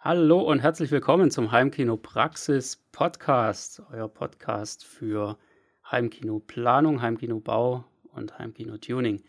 [0.00, 5.36] Hallo und herzlich willkommen zum Heimkino Praxis Podcast, euer Podcast für
[5.90, 9.24] Heimkinoplanung, Heimkinobau und Heimkino-Tuning.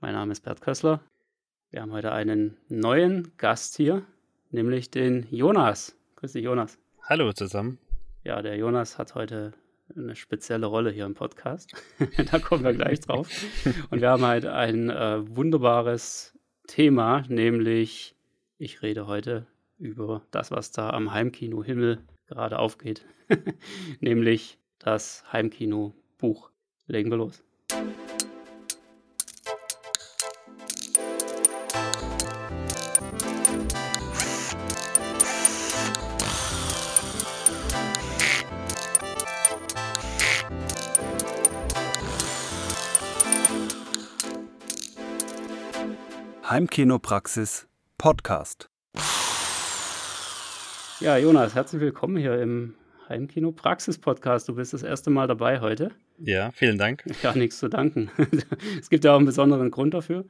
[0.00, 1.00] Mein Name ist Bert Kössler.
[1.70, 4.04] Wir haben heute einen neuen Gast hier,
[4.50, 5.96] nämlich den Jonas.
[6.16, 6.78] Grüß dich, Jonas.
[7.08, 7.78] Hallo zusammen.
[8.22, 9.54] Ja, der Jonas hat heute
[9.96, 11.72] eine spezielle Rolle hier im Podcast.
[12.30, 13.30] da kommen wir gleich drauf.
[13.88, 18.14] Und wir haben halt ein äh, wunderbares Thema, nämlich
[18.58, 19.46] ich rede heute
[19.82, 23.04] über das, was da am Heimkino Himmel gerade aufgeht,
[24.00, 26.50] nämlich das Heimkino Buch.
[26.86, 27.42] Legen wir los.
[46.48, 48.71] Heimkinopraxis Podcast.
[51.02, 52.74] Ja, Jonas, herzlich willkommen hier im
[53.08, 54.48] Heimkino Praxis Podcast.
[54.48, 55.90] Du bist das erste Mal dabei heute.
[56.18, 57.02] Ja, vielen Dank.
[57.24, 58.08] Ja, nichts zu danken.
[58.80, 60.24] es gibt ja auch einen besonderen Grund dafür.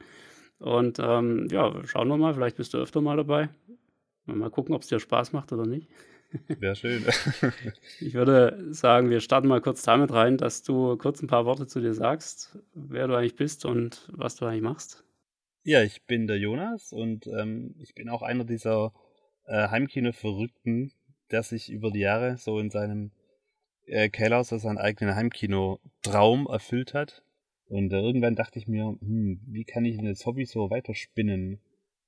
[0.57, 3.49] Und ähm, ja, schauen wir mal, vielleicht bist du öfter mal dabei.
[4.25, 5.89] Mal gucken, ob es dir Spaß macht oder nicht.
[6.47, 7.05] Wäre schön.
[7.99, 11.67] ich würde sagen, wir starten mal kurz damit rein, dass du kurz ein paar Worte
[11.67, 15.03] zu dir sagst, wer du eigentlich bist und was du eigentlich machst.
[15.61, 18.91] Ja, ich bin der Jonas und ähm, ich bin auch einer dieser
[19.45, 20.91] äh, Heimkino-Verrückten,
[21.31, 23.11] der sich über die Jahre so in seinem
[23.85, 27.23] äh, Keller so seinen eigenen Heimkino-Traum erfüllt hat.
[27.67, 31.59] Und äh, irgendwann dachte ich mir, hm, wie kann ich denn das Hobby so weiterspinnen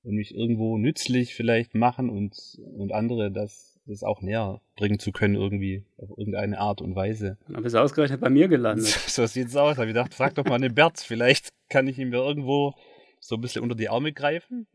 [0.04, 5.12] und mich irgendwo nützlich vielleicht machen und, und andere das, das auch näher bringen zu
[5.12, 7.38] können irgendwie, auf irgendeine Art und Weise.
[7.48, 8.86] Dann bist du ausgerechnet bei mir gelandet.
[9.08, 9.78] so sieht's aus.
[9.78, 12.76] Hab ich gedacht, frag doch mal den Bert, vielleicht kann ich ihm ja irgendwo
[13.20, 14.68] so ein bisschen unter die Arme greifen.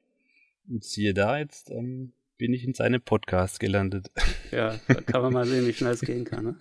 [0.68, 4.10] Und siehe da, jetzt ähm, bin ich in seinem Podcast gelandet.
[4.50, 6.44] Ja, da kann man mal sehen, wie schnell es gehen kann.
[6.44, 6.56] Ne?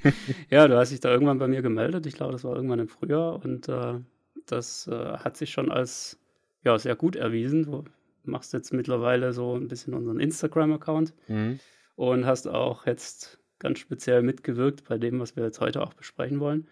[0.50, 2.04] ja, du hast dich da irgendwann bei mir gemeldet.
[2.06, 4.00] Ich glaube, das war irgendwann im Frühjahr und äh,
[4.46, 6.18] das äh, hat sich schon als
[6.64, 7.62] ja, sehr gut erwiesen.
[7.62, 7.84] Du
[8.24, 11.60] machst jetzt mittlerweile so ein bisschen unseren Instagram-Account mhm.
[11.94, 16.40] und hast auch jetzt ganz speziell mitgewirkt bei dem, was wir jetzt heute auch besprechen
[16.40, 16.66] wollen.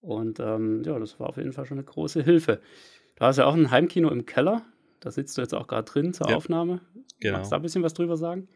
[0.00, 2.62] Und ähm, ja, das war auf jeden Fall schon eine große Hilfe.
[3.16, 4.62] Du hast ja auch ein Heimkino im Keller.
[5.04, 6.80] Da sitzt du jetzt auch gerade drin zur ja, Aufnahme.
[7.20, 7.36] Genau.
[7.36, 8.48] Magst du da ein bisschen was drüber sagen?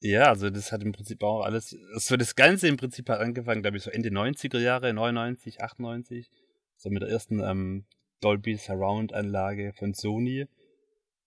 [0.00, 3.62] Ja, also das hat im Prinzip auch alles, so das Ganze im Prinzip hat angefangen,
[3.62, 6.30] glaube ich, so Ende 90er Jahre, 99, 98,
[6.76, 7.86] so mit der ersten ähm,
[8.20, 10.48] Dolby Surround Anlage von Sony.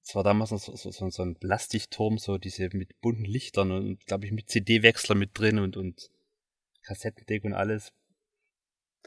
[0.03, 4.27] Das war damals so, so, so ein Plastikturm, so diese mit bunten Lichtern und, glaube
[4.27, 6.11] ich, mit CD-Wechsler mit drin und, und
[6.83, 7.91] Kassettendeck und alles.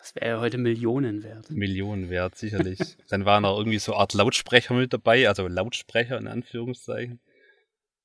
[0.01, 1.51] Das wäre ja heute Millionen wert.
[1.51, 2.79] Millionen wert, sicherlich.
[3.11, 7.21] Dann waren auch irgendwie so eine Art Lautsprecher mit dabei, also Lautsprecher in Anführungszeichen.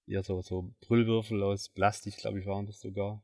[0.05, 3.23] Ja, so, so Brüllwürfel aus Plastik, glaube ich, waren das sogar.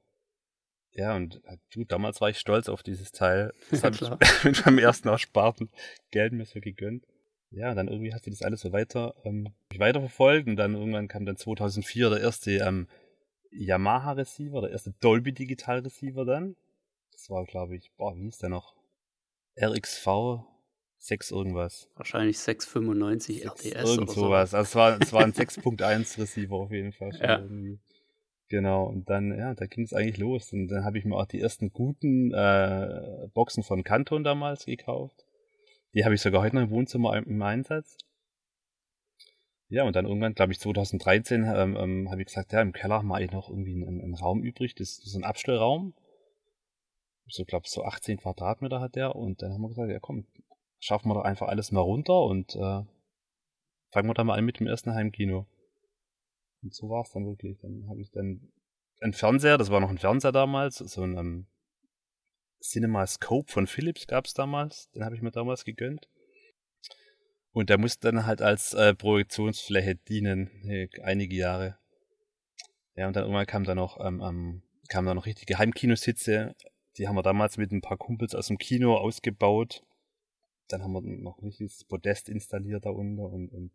[0.94, 3.54] Ja, und äh, du, damals war ich stolz auf dieses Teil.
[3.70, 4.02] Das habe ich
[4.44, 5.70] mit meinem ersten ersparten
[6.12, 7.06] Geld mir so gegönnt.
[7.50, 11.26] Ja, dann irgendwie hat sich das alles so weiter, ähm, weiterverfolgt und dann irgendwann kam
[11.26, 12.88] dann 2004 der erste ähm,
[13.52, 16.56] Yamaha Receiver, der erste Dolby Digital Receiver dann.
[17.22, 18.76] Das war, glaube ich, boah, wie hieß der noch?
[19.56, 20.42] RXV
[20.98, 21.88] 6 irgendwas.
[21.94, 23.90] Wahrscheinlich 695 RTS.
[23.90, 24.52] Irgend oder sowas.
[24.52, 24.58] So.
[24.58, 27.12] Also es war, es war ein 6.1 Receiver auf jeden Fall.
[27.22, 27.38] Ja.
[27.38, 27.80] Irgendwie.
[28.48, 30.52] Genau, und dann, ja, da ging es eigentlich los.
[30.52, 35.24] Und dann habe ich mir auch die ersten guten äh, Boxen von Kanton damals gekauft.
[35.94, 37.98] Die habe ich sogar heute noch im Wohnzimmer im Einsatz.
[39.70, 43.04] Ja, und dann irgendwann, glaube ich, 2013 ähm, ähm, habe ich gesagt, ja, im Keller
[43.04, 44.74] mache ich noch irgendwie einen, einen Raum übrig.
[44.74, 45.94] Das, das ist ein Abstellraum
[47.32, 50.26] so glaube so 18 Quadratmeter hat der und dann haben wir gesagt, ja komm,
[50.80, 52.84] schaffen wir doch einfach alles mal runter und äh,
[53.92, 55.48] fangen wir da mal an mit dem ersten Heimkino.
[56.64, 57.58] Und so war es dann wirklich.
[57.60, 58.52] Dann habe ich dann
[59.00, 61.48] einen Fernseher, das war noch ein Fernseher damals, so ein ähm,
[62.62, 66.08] Cinema Scope von Philips gab es damals, den habe ich mir damals gegönnt.
[67.54, 71.78] Und der musste dann halt als äh, Projektionsfläche dienen, äh, einige Jahre.
[72.96, 76.56] Ja, und dann irgendwann kam da noch, ähm, ähm, kamen da noch richtige Heimkinositze
[76.98, 79.84] die haben wir damals mit ein paar Kumpels aus dem Kino ausgebaut.
[80.68, 83.72] Dann haben wir noch ein richtiges Podest installiert da unten und, und,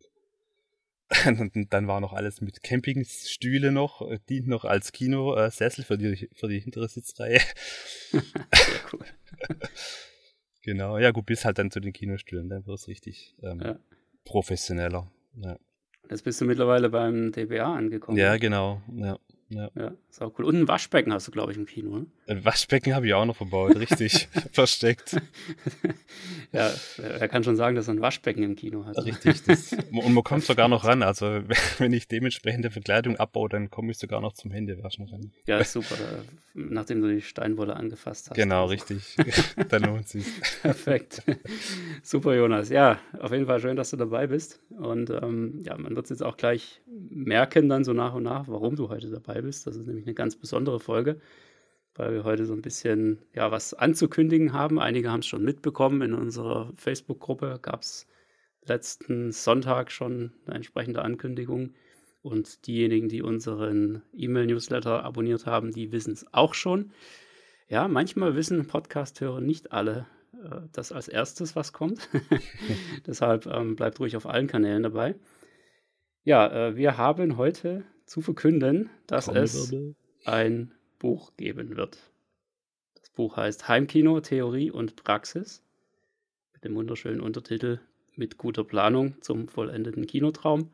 [1.55, 6.29] und dann war noch alles mit Campingstühle noch, äh, dient noch als Kinosessel für die,
[6.33, 7.39] für die hintere Sitzreihe.
[8.11, 8.21] Sehr
[8.93, 9.05] cool.
[10.63, 13.79] genau, ja gut, bis halt dann zu den Kinostühlen, dann wird es richtig ähm, ja.
[14.25, 15.11] professioneller.
[15.35, 15.57] Ja.
[16.09, 18.17] Jetzt bist du mittlerweile beim DBA angekommen.
[18.17, 18.81] Ja, genau.
[18.95, 19.19] Ja.
[19.49, 19.69] Ja.
[19.75, 20.45] ja, ist auch cool.
[20.45, 22.05] Und ein Waschbecken hast du, glaube ich, im Kino, ne?
[22.27, 25.15] Ein Waschbecken habe ich auch noch verbaut, richtig versteckt.
[26.51, 28.97] ja, er kann schon sagen, dass er ein Waschbecken im Kino hat.
[29.05, 29.43] Richtig.
[29.45, 31.01] Das, und man kommt sogar noch ran.
[31.01, 31.43] Also,
[31.77, 35.31] wenn ich dementsprechende Verkleidung abbaue, dann komme ich sogar noch zum Händewaschen ran.
[35.45, 35.95] Ja, ist super.
[36.53, 38.35] Nachdem du die Steinwolle angefasst hast.
[38.35, 38.71] Genau, also.
[38.71, 39.15] richtig.
[39.69, 40.25] dann lohnt sich.
[40.61, 41.21] Perfekt.
[42.03, 42.69] Super, Jonas.
[42.69, 44.59] Ja, auf jeden Fall schön, dass du dabei bist.
[44.71, 48.47] Und ähm, ja, man wird es jetzt auch gleich merken, dann so nach und nach,
[48.47, 49.67] warum du heute dabei dabei bist.
[49.67, 51.19] Das ist nämlich eine ganz besondere Folge,
[51.95, 54.79] weil wir heute so ein bisschen ja, was anzukündigen haben.
[54.79, 56.01] Einige haben es schon mitbekommen.
[56.01, 58.07] In unserer Facebook-Gruppe gab es
[58.65, 61.73] letzten Sonntag schon eine entsprechende Ankündigung.
[62.23, 66.91] Und diejenigen, die unseren E-Mail-Newsletter abonniert haben, die wissen es auch schon.
[67.69, 72.09] Ja, manchmal wissen Podcast-Hörer nicht alle äh, das als erstes, was kommt.
[73.07, 75.15] Deshalb ähm, bleibt ruhig auf allen Kanälen dabei.
[76.23, 79.71] Ja, äh, wir haben heute zu verkünden, dass es
[80.25, 81.99] ein Buch geben wird.
[82.95, 85.63] Das Buch heißt Heimkino, Theorie und Praxis
[86.53, 87.79] mit dem wunderschönen Untertitel
[88.15, 90.71] Mit guter Planung zum vollendeten Kinotraum.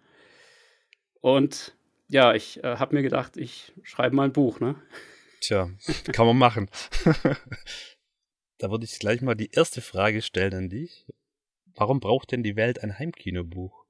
[1.19, 1.75] Und
[2.07, 4.75] ja, ich äh, habe mir gedacht, ich schreibe mal ein Buch, ne?
[5.41, 5.69] Tja,
[6.13, 6.69] kann man machen.
[8.59, 11.05] da würde ich gleich mal die erste Frage stellen an dich.
[11.75, 13.82] Warum braucht denn die Welt ein Heimkinobuch?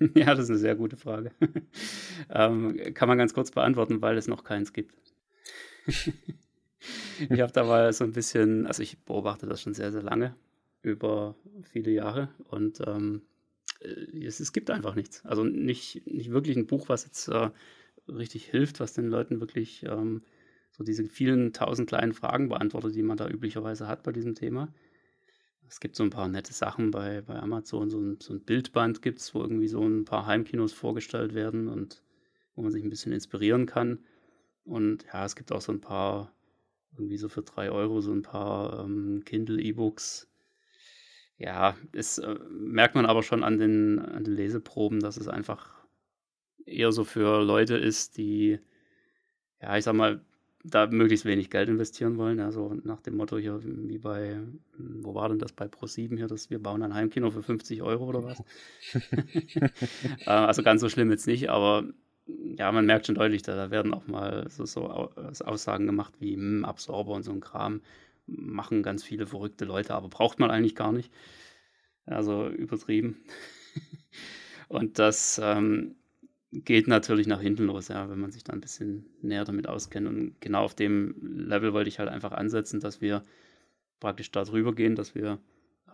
[0.14, 1.32] Ja, das ist eine sehr gute Frage.
[2.30, 4.94] ähm, kann man ganz kurz beantworten, weil es noch keins gibt.
[5.86, 10.34] ich habe da mal so ein bisschen, also ich beobachte das schon sehr, sehr lange,
[10.82, 11.34] über
[11.70, 13.22] viele Jahre und ähm,
[13.80, 15.24] äh, es, es, gibt einfach nichts.
[15.26, 17.50] Also nicht, nicht wirklich ein Buch, was jetzt äh,
[18.08, 20.22] richtig hilft, was den Leuten wirklich ähm,
[20.70, 24.72] so diese vielen tausend kleinen Fragen beantwortet, die man da üblicherweise hat bei diesem Thema.
[25.70, 27.90] Es gibt so ein paar nette Sachen bei, bei Amazon.
[27.90, 31.68] So ein, so ein Bildband gibt es, wo irgendwie so ein paar Heimkinos vorgestellt werden
[31.68, 32.02] und
[32.56, 34.00] wo man sich ein bisschen inspirieren kann.
[34.64, 36.34] Und ja, es gibt auch so ein paar,
[36.94, 40.28] irgendwie so für drei Euro, so ein paar ähm, Kindle-E-Books.
[41.38, 45.86] Ja, das äh, merkt man aber schon an den, an den Leseproben, dass es einfach
[46.66, 48.58] eher so für Leute ist, die,
[49.62, 50.20] ja, ich sag mal,
[50.62, 52.40] da möglichst wenig Geld investieren wollen.
[52.40, 54.38] Also nach dem Motto hier, wie bei,
[54.76, 58.06] wo war denn das bei Pro7 hier, dass wir bauen ein Heimkino für 50 Euro
[58.06, 58.42] oder was?
[60.26, 61.84] Äh, also ganz so schlimm jetzt nicht, aber
[62.56, 66.34] ja, man merkt schon deutlich, da, da werden auch mal so, so Aussagen gemacht wie
[66.34, 67.80] hm, Absorber und so ein Kram.
[68.26, 71.10] Machen ganz viele verrückte Leute, aber braucht man eigentlich gar nicht.
[72.06, 73.16] Also übertrieben.
[74.68, 75.96] und das, ähm,
[76.52, 80.08] geht natürlich nach hinten los, ja, wenn man sich da ein bisschen näher damit auskennt.
[80.08, 83.22] Und genau auf dem Level wollte ich halt einfach ansetzen, dass wir
[84.00, 85.38] praktisch da drüber gehen, dass wir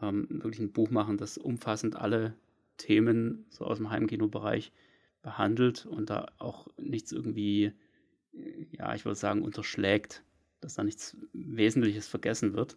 [0.01, 2.35] ähm, wirklich ein Buch machen, das umfassend alle
[2.79, 4.73] Themen so aus dem Heimkinobereich
[5.23, 7.73] behandelt und da auch nichts irgendwie,
[8.71, 10.23] ja, ich würde sagen, unterschlägt,
[10.61, 12.77] dass da nichts Wesentliches vergessen wird.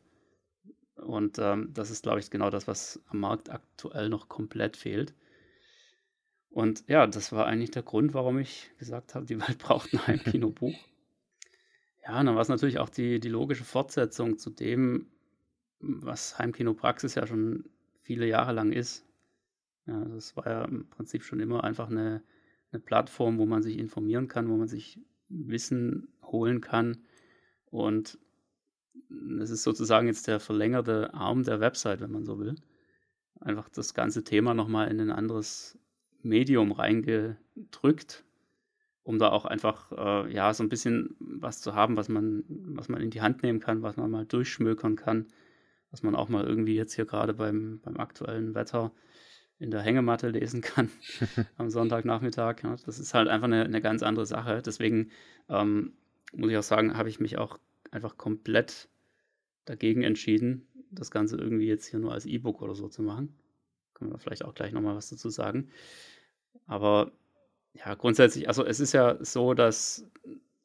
[0.95, 5.13] Und ähm, das ist, glaube ich, genau das, was am Markt aktuell noch komplett fehlt.
[6.49, 10.07] Und ja, das war eigentlich der Grund, warum ich gesagt habe, die Welt braucht ein
[10.07, 10.75] Heimkinobuch.
[12.03, 15.07] ja, dann war es natürlich auch die, die logische Fortsetzung zu dem,
[15.79, 17.65] was Heimkinopraxis ja schon
[18.01, 19.05] viele Jahre lang ist.
[19.85, 22.23] Ja, das war ja im Prinzip schon immer einfach eine,
[22.71, 24.99] eine Plattform, wo man sich informieren kann, wo man sich
[25.29, 27.05] Wissen holen kann.
[27.65, 28.17] Und
[29.39, 32.55] es ist sozusagen jetzt der verlängerte Arm der Website, wenn man so will.
[33.39, 35.79] Einfach das ganze Thema nochmal in ein anderes
[36.21, 38.24] Medium reingedrückt,
[39.04, 42.90] um da auch einfach äh, ja so ein bisschen was zu haben, was man, was
[42.90, 45.28] man in die Hand nehmen kann, was man mal durchschmökern kann,
[45.92, 48.92] was man auch mal irgendwie jetzt hier gerade beim, beim aktuellen Wetter
[49.59, 50.90] in der Hängematte lesen kann
[51.57, 52.64] am Sonntagnachmittag.
[52.64, 54.61] Ja, das ist halt einfach eine, eine ganz andere Sache.
[54.66, 55.11] Deswegen
[55.49, 55.94] ähm,
[56.33, 57.59] muss ich auch sagen, habe ich mich auch
[57.92, 58.88] einfach komplett
[59.66, 63.35] dagegen entschieden, das Ganze irgendwie jetzt hier nur als E-Book oder so zu machen.
[63.99, 65.69] Können wir vielleicht auch gleich nochmal was dazu sagen.
[66.65, 67.11] Aber
[67.73, 70.06] ja, grundsätzlich, also es ist ja so, dass,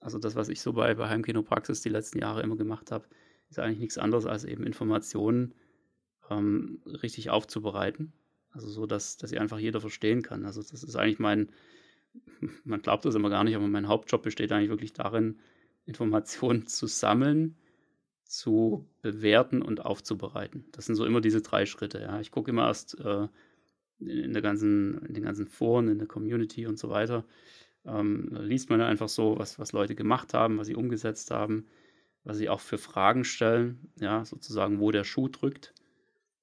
[0.01, 3.07] also das, was ich so bei, bei Heimkinopraxis die letzten Jahre immer gemacht habe,
[3.51, 5.55] ist eigentlich nichts anderes als eben Informationen
[6.31, 8.13] ähm, richtig aufzubereiten.
[8.53, 10.45] Also so, dass, dass sie einfach jeder verstehen kann.
[10.45, 11.51] Also das ist eigentlich mein,
[12.65, 15.39] man glaubt das immer gar nicht, aber mein Hauptjob besteht eigentlich wirklich darin,
[15.87, 17.57] Informationen zu sammeln,
[18.25, 20.65] zu bewerten und aufzubereiten.
[20.73, 22.01] Das sind so immer diese drei Schritte.
[22.01, 22.21] Ja.
[22.21, 23.29] Ich gucke immer erst äh,
[24.01, 27.25] in, der ganzen, in den ganzen Foren, in der Community und so weiter.
[27.85, 31.67] Ähm, liest man einfach so, was, was Leute gemacht haben, was sie umgesetzt haben,
[32.25, 35.75] was sie auch für Fragen stellen, ja, sozusagen, wo der Schuh drückt.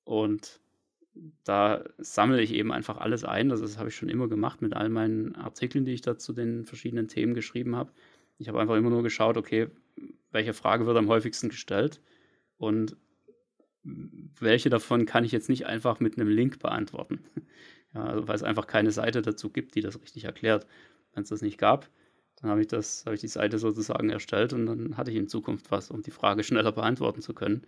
[0.03, 0.59] Und
[1.43, 3.49] da sammle ich eben einfach alles ein.
[3.49, 6.33] Das, das habe ich schon immer gemacht mit all meinen Artikeln, die ich da zu
[6.33, 7.91] den verschiedenen Themen geschrieben habe.
[8.37, 9.67] Ich habe einfach immer nur geschaut, okay,
[10.31, 12.01] welche Frage wird am häufigsten gestellt
[12.57, 12.97] und
[13.83, 17.23] welche davon kann ich jetzt nicht einfach mit einem Link beantworten.
[17.93, 20.65] Ja, also weil es einfach keine Seite dazu gibt, die das richtig erklärt.
[21.13, 21.89] Wenn es das nicht gab,
[22.37, 25.71] dann habe ich habe ich die Seite sozusagen erstellt und dann hatte ich in Zukunft
[25.71, 27.67] was, um die Frage schneller beantworten zu können,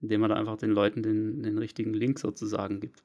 [0.00, 3.04] indem man da einfach den Leuten den, den richtigen Link sozusagen gibt.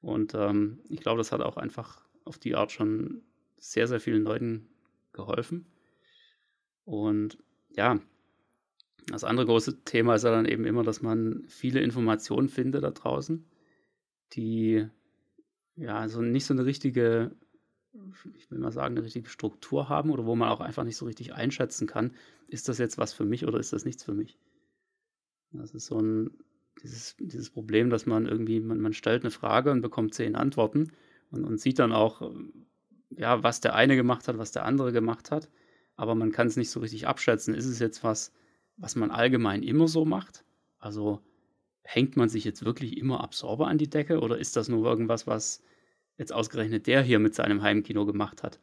[0.00, 3.20] Und ähm, ich glaube, das hat auch einfach auf die Art schon
[3.58, 4.68] sehr, sehr vielen Leuten
[5.12, 5.66] geholfen.
[6.84, 7.36] Und
[7.76, 8.00] ja,
[9.10, 12.90] das andere große Thema ist ja dann eben immer, dass man viele Informationen findet da
[12.90, 13.44] draußen,
[14.32, 14.86] die
[15.76, 17.32] ja also nicht so eine richtige,
[18.36, 21.06] ich will mal sagen, eine richtige Struktur haben oder wo man auch einfach nicht so
[21.06, 22.12] richtig einschätzen kann,
[22.48, 24.38] ist das jetzt was für mich oder ist das nichts für mich.
[25.52, 26.30] Das ist so ein,
[26.82, 30.92] dieses, dieses Problem, dass man irgendwie, man, man stellt eine Frage und bekommt zehn Antworten
[31.30, 32.30] und, und sieht dann auch,
[33.10, 35.48] ja, was der eine gemacht hat, was der andere gemacht hat,
[35.96, 37.54] aber man kann es nicht so richtig abschätzen.
[37.54, 38.32] Ist es jetzt was,
[38.78, 40.44] was man allgemein immer so macht?
[40.78, 41.20] Also
[41.82, 45.26] hängt man sich jetzt wirklich immer Absorber an die Decke oder ist das nur irgendwas,
[45.26, 45.62] was
[46.16, 48.60] jetzt ausgerechnet der hier mit seinem Heimkino gemacht hat?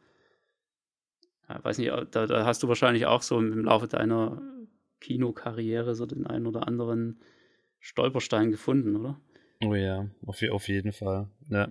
[1.48, 4.42] Ja, weiß nicht, da, da, hast du wahrscheinlich auch so im Laufe deiner
[5.00, 7.20] Kinokarriere so den einen oder anderen
[7.78, 9.20] Stolperstein gefunden, oder?
[9.64, 11.28] Oh ja, auf, auf jeden Fall.
[11.48, 11.68] Ja.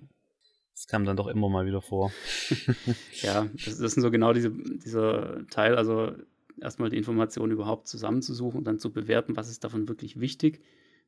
[0.72, 2.12] Das kam dann doch immer mal wieder vor.
[3.22, 6.12] ja, das, das sind so genau diese, dieser Teil, also
[6.60, 10.62] erstmal die Informationen überhaupt zusammenzusuchen und dann zu bewerten, was ist davon wirklich wichtig,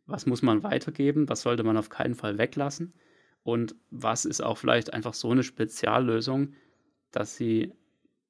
[0.07, 2.95] was muss man weitergeben, was sollte man auf keinen Fall weglassen
[3.43, 6.55] und was ist auch vielleicht einfach so eine Speziallösung,
[7.11, 7.73] dass sie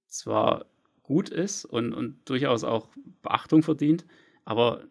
[0.07, 0.67] zwar
[1.03, 2.89] gut ist und, und durchaus auch
[3.23, 4.05] Beachtung verdient,
[4.45, 4.85] aber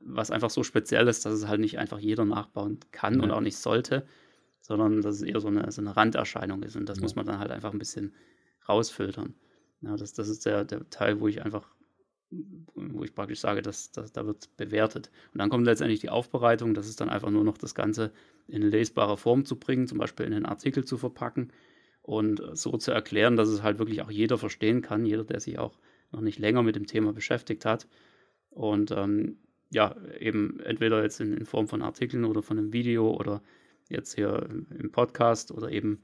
[0.00, 3.22] was einfach so speziell ist, dass es halt nicht einfach jeder nachbauen kann ja.
[3.22, 4.06] und auch nicht sollte,
[4.60, 7.02] sondern dass es eher so eine, so eine Randerscheinung ist und das ja.
[7.02, 8.14] muss man dann halt einfach ein bisschen
[8.68, 9.34] rausfiltern.
[9.80, 11.68] Ja, das, das ist der, der Teil, wo ich einfach,
[12.30, 15.10] wo ich praktisch sage, dass, dass da wird bewertet.
[15.32, 18.12] Und dann kommt letztendlich die Aufbereitung, das ist dann einfach nur noch das Ganze
[18.48, 21.52] in lesbare Form zu bringen, zum Beispiel in einen Artikel zu verpacken
[22.02, 25.58] und so zu erklären, dass es halt wirklich auch jeder verstehen kann, jeder, der sich
[25.58, 25.78] auch
[26.10, 27.86] noch nicht länger mit dem Thema beschäftigt hat.
[28.50, 29.38] Und ähm,
[29.70, 33.42] ja, eben entweder jetzt in, in, Form von Artikeln oder von einem Video oder
[33.88, 36.02] jetzt hier im Podcast oder eben,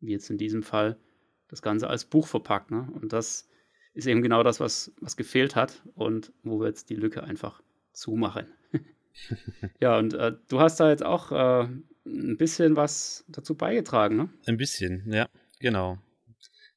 [0.00, 0.98] wie jetzt in diesem Fall,
[1.48, 2.70] das Ganze als Buch verpackt.
[2.70, 2.88] Ne?
[2.94, 3.48] Und das
[3.94, 7.62] ist eben genau das, was, was gefehlt hat und wo wir jetzt die Lücke einfach
[7.92, 8.46] zumachen.
[9.80, 11.68] ja, und äh, du hast da jetzt auch äh,
[12.04, 14.28] ein bisschen was dazu beigetragen, ne?
[14.46, 15.28] Ein bisschen, ja,
[15.60, 15.98] genau.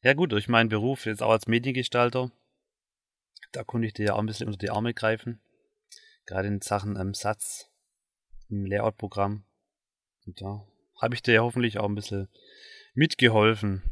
[0.02, 2.32] Ja, gut, durch meinen Beruf jetzt auch als Mediengestalter,
[3.52, 5.42] da konnte ich dir ja auch ein bisschen unter die Arme greifen.
[6.26, 7.70] Gerade in Sachen ähm, Satz
[8.50, 9.44] im Layout-Programm.
[10.26, 10.66] Und da
[11.02, 12.30] habe ich dir ja hoffentlich auch ein bisschen
[12.94, 13.84] mitgeholfen.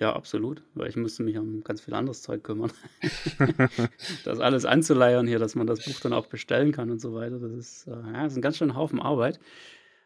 [0.00, 2.72] Ja, absolut, weil ich musste mich um ganz viel anderes Zeug kümmern.
[4.24, 7.38] das alles anzuleiern hier, dass man das Buch dann auch bestellen kann und so weiter,
[7.38, 9.38] das ist, äh, ja, das ist ein ganz schöner Haufen Arbeit.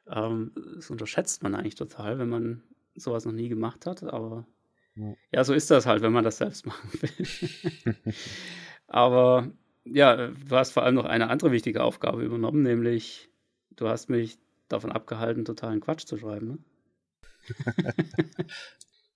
[0.08, 2.62] Ähm, das unterschätzt man eigentlich total, wenn man
[2.96, 4.46] sowas noch nie gemacht hat, aber
[4.96, 7.94] ja, ja so ist das halt, wenn man das selbst machen will.
[8.88, 9.48] aber
[9.84, 13.30] ja, du hast vor allem noch eine andere wichtige Aufgabe übernommen, nämlich
[13.76, 16.48] du hast mich davon abgehalten, totalen Quatsch zu schreiben.
[16.48, 16.58] Ne?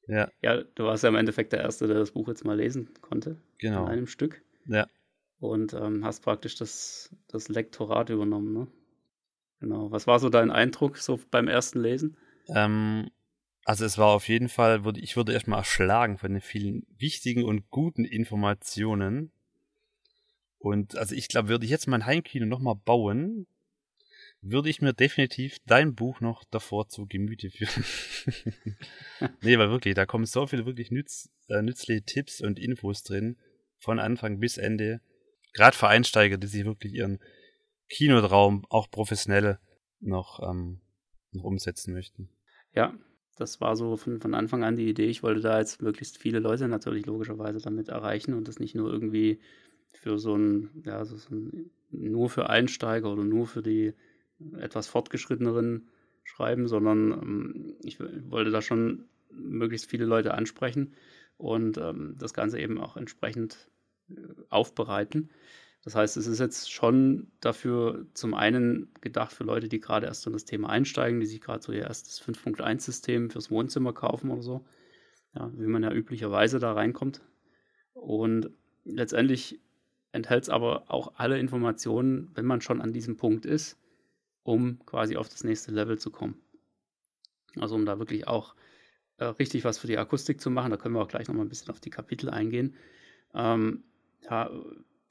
[0.09, 0.31] Ja.
[0.43, 3.37] Ja, du warst ja im Endeffekt der Erste, der das Buch jetzt mal lesen konnte.
[3.59, 3.85] Genau.
[3.85, 4.43] In einem Stück.
[4.67, 4.89] Ja.
[5.39, 8.67] Und ähm, hast praktisch das, das Lektorat übernommen, ne?
[9.61, 9.91] Genau.
[9.91, 12.17] Was war so dein Eindruck so beim ersten Lesen?
[12.49, 13.11] Ähm,
[13.65, 17.71] also es war auf jeden Fall, ich wurde erstmal erschlagen von den vielen wichtigen und
[17.71, 19.31] guten Informationen.
[20.59, 23.47] Und also ich glaube, würde ich jetzt mein Heimkino nochmal bauen,
[24.41, 27.85] würde ich mir definitiv dein Buch noch davor zu Gemüte führen.
[29.43, 33.37] nee, weil wirklich, da kommen so viele wirklich nütz, äh, nützliche Tipps und Infos drin,
[33.79, 35.01] von Anfang bis Ende.
[35.53, 37.19] Gerade für Einsteiger, die sich wirklich ihren
[37.89, 39.59] Kinotraum auch professionell
[40.01, 40.81] noch, ähm,
[41.33, 42.29] noch umsetzen möchten.
[42.75, 42.95] Ja,
[43.37, 45.07] das war so von, von Anfang an die Idee.
[45.07, 48.93] Ich wollte da jetzt möglichst viele Leute natürlich logischerweise damit erreichen und das nicht nur
[48.93, 49.41] irgendwie
[49.93, 53.95] für so ein, ja, so ein, nur für Einsteiger oder nur für die
[54.59, 55.89] etwas fortgeschritteneren
[56.25, 60.95] schreiben, sondern ähm, ich wollte da schon möglichst viele Leute ansprechen
[61.37, 63.71] und ähm, das Ganze eben auch entsprechend
[64.11, 64.15] äh,
[64.51, 65.31] aufbereiten.
[65.85, 70.27] Das heißt, es ist jetzt schon dafür zum einen gedacht für Leute, die gerade erst
[70.27, 74.43] in das Thema einsteigen, die sich gerade so ihr erstes 5.1-System fürs Wohnzimmer kaufen oder
[74.43, 74.67] so,
[75.35, 77.23] ja, wie man ja üblicherweise da reinkommt.
[77.95, 78.51] Und
[78.85, 79.61] letztendlich
[80.13, 83.79] enthält es aber auch alle Informationen, wenn man schon an diesem Punkt ist,
[84.49, 86.41] um quasi auf das nächste Level zu kommen.
[87.61, 88.55] Also um da wirklich auch
[89.19, 90.71] äh, richtig was für die Akustik zu machen.
[90.71, 92.75] Da können wir auch gleich nochmal ein bisschen auf die Kapitel eingehen.
[93.35, 93.85] Ähm,
[94.23, 94.51] ja,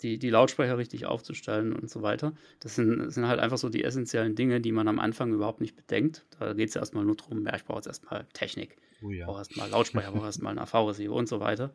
[0.02, 2.34] die, die Lautsprecher richtig aufzustellen und so weiter.
[2.62, 5.62] Das sind, das sind halt einfach so die essentiellen Dinge, die man am Anfang überhaupt
[5.62, 6.26] nicht bedenkt.
[6.40, 8.78] Da geht es ja erstmal nur darum, ja, ich brauche jetzt erstmal Technik.
[9.04, 9.20] Oh ja.
[9.20, 11.74] Ich brauche erstmal Lautsprecher, brauche erstmal einen AV-Receiver und so weiter.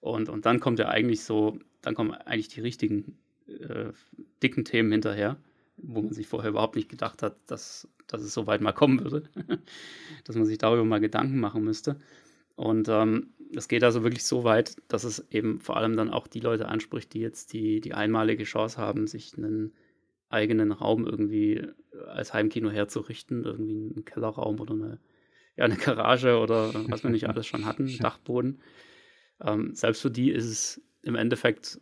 [0.00, 3.92] Und, und dann kommt ja eigentlich so, dann kommen eigentlich die richtigen äh,
[4.42, 5.36] dicken Themen hinterher,
[5.78, 9.02] wo man sich vorher überhaupt nicht gedacht hat, dass, dass es so weit mal kommen
[9.04, 9.28] würde,
[10.24, 11.96] dass man sich darüber mal Gedanken machen müsste.
[12.54, 16.26] Und ähm, es geht also wirklich so weit, dass es eben vor allem dann auch
[16.26, 19.72] die Leute anspricht, die jetzt die, die einmalige Chance haben, sich einen
[20.30, 21.62] eigenen Raum irgendwie
[22.08, 24.98] als Heimkino herzurichten, irgendwie einen Kellerraum oder eine,
[25.56, 28.60] ja, eine Garage oder was wir nicht alles schon hatten, Dachboden.
[29.40, 31.80] Ähm, selbst für die ist es im Endeffekt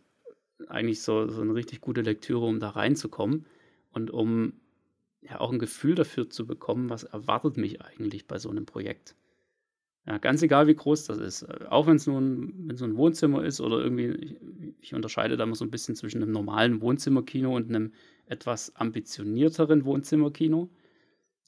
[0.67, 3.45] eigentlich so, so eine richtig gute Lektüre, um da reinzukommen
[3.95, 4.53] und um
[5.21, 9.15] ja auch ein Gefühl dafür zu bekommen, was erwartet mich eigentlich bei so einem Projekt.
[10.07, 11.43] Ja, ganz egal, wie groß das ist.
[11.71, 14.35] Auch wenn es nur ein, wenn so ein Wohnzimmer ist oder irgendwie, ich,
[14.79, 17.91] ich unterscheide da mal so ein bisschen zwischen einem normalen Wohnzimmerkino und einem
[18.27, 20.69] etwas ambitionierteren Wohnzimmerkino.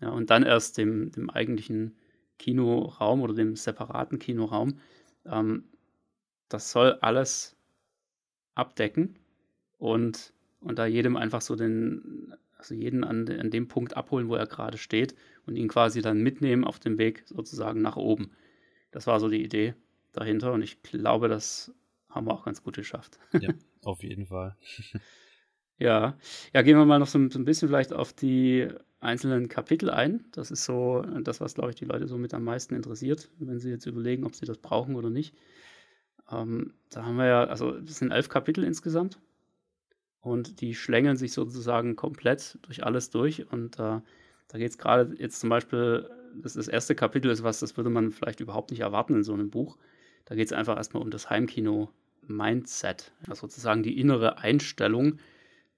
[0.02, 1.98] Ja, und dann erst dem, dem eigentlichen
[2.40, 4.80] Kinoraum oder dem separaten Kinoraum.
[5.26, 5.66] Ähm,
[6.50, 7.56] das soll alles
[8.56, 9.20] abdecken
[9.78, 14.36] und, und da jedem einfach so den, also jeden an, an dem Punkt abholen, wo
[14.36, 18.32] er gerade steht und ihn quasi dann mitnehmen auf dem Weg sozusagen nach oben.
[18.92, 19.76] Das war so die Idee
[20.14, 21.74] dahinter und ich glaube, das
[22.10, 23.20] haben wir auch ganz gut geschafft.
[23.40, 24.56] Ja, auf jeden Fall.
[25.78, 26.18] ja.
[26.54, 28.68] ja, gehen wir mal noch so, so, ein bisschen vielleicht auf die
[29.00, 30.26] einzelnen Kapitel ein.
[30.32, 33.60] Das ist so das, was, glaube ich, die Leute so mit am meisten interessiert, wenn
[33.60, 35.36] sie jetzt überlegen, ob sie das brauchen oder nicht.
[36.32, 39.20] Ähm, da haben wir ja, also es sind elf Kapitel insgesamt
[40.22, 44.02] und die schlängeln sich sozusagen komplett durch alles durch und äh,
[44.50, 46.10] da geht es gerade jetzt zum Beispiel
[46.42, 49.34] das, das erste Kapitel ist was, das würde man vielleicht überhaupt nicht erwarten in so
[49.34, 49.78] einem Buch.
[50.26, 55.20] Da geht es einfach erstmal um das Heimkino-Mindset, also sozusagen die innere Einstellung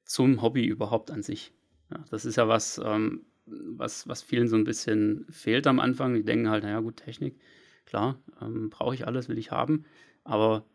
[0.05, 1.53] zum Hobby überhaupt an sich.
[1.91, 6.13] Ja, das ist ja was, ähm, was, was vielen so ein bisschen fehlt am Anfang.
[6.13, 7.39] Die denken halt, naja, gut, Technik,
[7.85, 9.85] klar, ähm, brauche ich alles, will ich haben.
[10.23, 10.65] Aber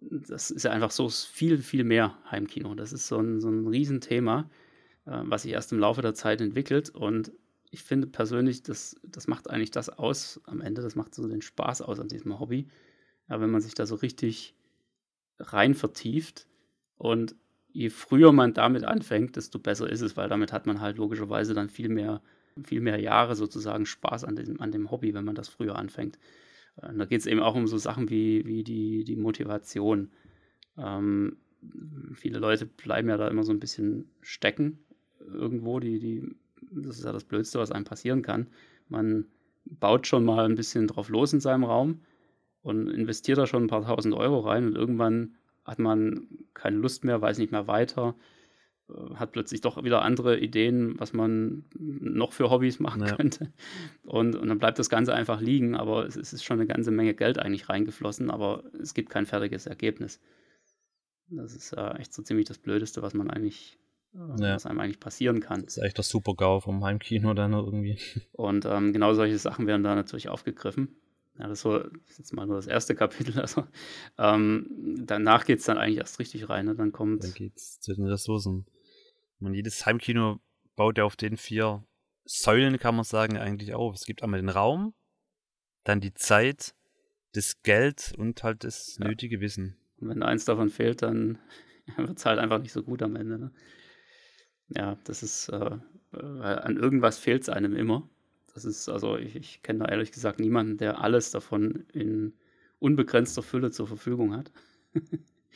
[0.00, 2.74] das ist ja einfach so viel, viel mehr Heimkino.
[2.74, 4.50] Das ist so ein, so ein Riesenthema,
[5.06, 6.90] äh, was sich erst im Laufe der Zeit entwickelt.
[6.90, 7.32] Und
[7.70, 11.42] ich finde persönlich, das, das macht eigentlich das aus am Ende, das macht so den
[11.42, 12.66] Spaß aus an diesem Hobby.
[13.28, 14.54] Ja, wenn man sich da so richtig
[15.38, 16.46] rein vertieft
[16.96, 17.36] und
[17.72, 21.54] je früher man damit anfängt, desto besser ist es, weil damit hat man halt logischerweise
[21.54, 22.20] dann viel mehr,
[22.64, 26.18] viel mehr Jahre sozusagen Spaß an dem, an dem Hobby, wenn man das früher anfängt.
[26.76, 30.10] Und da geht es eben auch um so Sachen wie, wie die, die Motivation.
[30.76, 31.36] Ähm,
[32.14, 34.78] viele Leute bleiben ja da immer so ein bisschen stecken
[35.18, 36.34] irgendwo, die, die
[36.72, 38.46] das ist ja das Blödste, was einem passieren kann.
[38.88, 39.26] Man
[39.64, 42.00] baut schon mal ein bisschen drauf los in seinem Raum
[42.62, 47.04] und investiert da schon ein paar tausend Euro rein und irgendwann hat man keine Lust
[47.04, 48.39] mehr, weiß nicht mehr weiter, äh,
[49.14, 53.16] hat plötzlich doch wieder andere Ideen, was man noch für Hobbys machen ja.
[53.16, 53.52] könnte.
[54.04, 56.90] Und, und dann bleibt das Ganze einfach liegen, aber es, es ist schon eine ganze
[56.90, 60.20] Menge Geld eigentlich reingeflossen, aber es gibt kein fertiges Ergebnis.
[61.28, 63.78] Das ist äh, echt so ziemlich das Blödeste, was man eigentlich
[64.14, 64.54] ja.
[64.54, 65.62] was einem eigentlich passieren kann.
[65.62, 67.98] Das ist echt das Super-GAU vom Heimkino dann irgendwie.
[68.32, 70.96] Und ähm, genau solche Sachen werden da natürlich aufgegriffen.
[71.38, 73.34] Ja, das, ist jetzt mal nur das erste Kapitel.
[73.40, 73.64] Also,
[74.18, 74.66] ähm,
[75.06, 76.66] danach geht es dann eigentlich erst richtig rein.
[76.66, 76.74] Ne?
[76.74, 77.24] Dann kommt.
[77.24, 78.66] Dann geht es zu den Ressourcen.
[79.40, 80.40] Und jedes Heimkino
[80.76, 81.84] baut ja auf den vier
[82.24, 83.94] Säulen, kann man sagen, eigentlich auf.
[83.94, 84.94] Es gibt einmal den Raum,
[85.84, 86.74] dann die Zeit,
[87.32, 89.08] das Geld und halt das ja.
[89.08, 89.76] nötige Wissen.
[89.98, 91.38] Und wenn eins davon fehlt, dann
[91.96, 93.38] wird es halt einfach nicht so gut am Ende.
[93.38, 93.52] Ne?
[94.68, 95.78] Ja, das ist, äh,
[96.12, 98.08] an irgendwas fehlt es einem immer.
[98.54, 102.34] Das ist, also ich, ich kenne da ehrlich gesagt niemanden, der alles davon in
[102.78, 104.50] unbegrenzter Fülle zur Verfügung hat.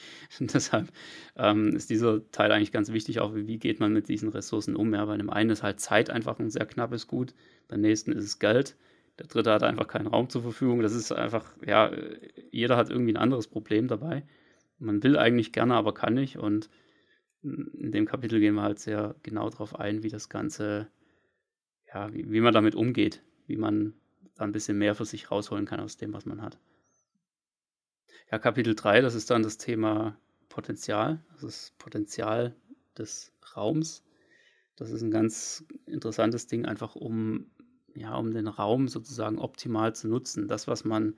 [0.41, 0.89] deshalb
[1.37, 4.95] ähm, ist dieser Teil eigentlich ganz wichtig, auch wie, geht man mit diesen Ressourcen um.
[4.95, 7.35] Ja, bei dem einen ist halt Zeit einfach ein sehr knappes Gut,
[7.69, 8.77] beim nächsten ist es Geld,
[9.19, 10.81] der dritte hat einfach keinen Raum zur Verfügung.
[10.81, 11.91] Das ist einfach, ja,
[12.51, 14.25] jeder hat irgendwie ein anderes Problem dabei.
[14.79, 16.37] Man will eigentlich gerne, aber kann nicht.
[16.37, 16.69] Und
[17.43, 20.89] in dem Kapitel gehen wir halt sehr genau darauf ein, wie das Ganze,
[21.93, 23.95] ja, wie, wie man damit umgeht, wie man
[24.35, 26.59] da ein bisschen mehr für sich rausholen kann aus dem, was man hat.
[28.31, 30.17] Ja, Kapitel 3, das ist dann das Thema
[30.49, 32.55] Potenzial, das ist Potenzial
[32.97, 34.03] des Raums.
[34.77, 37.47] Das ist ein ganz interessantes Ding, einfach um,
[37.95, 40.49] ja, um den Raum sozusagen optimal zu nutzen.
[40.49, 41.15] Das, was man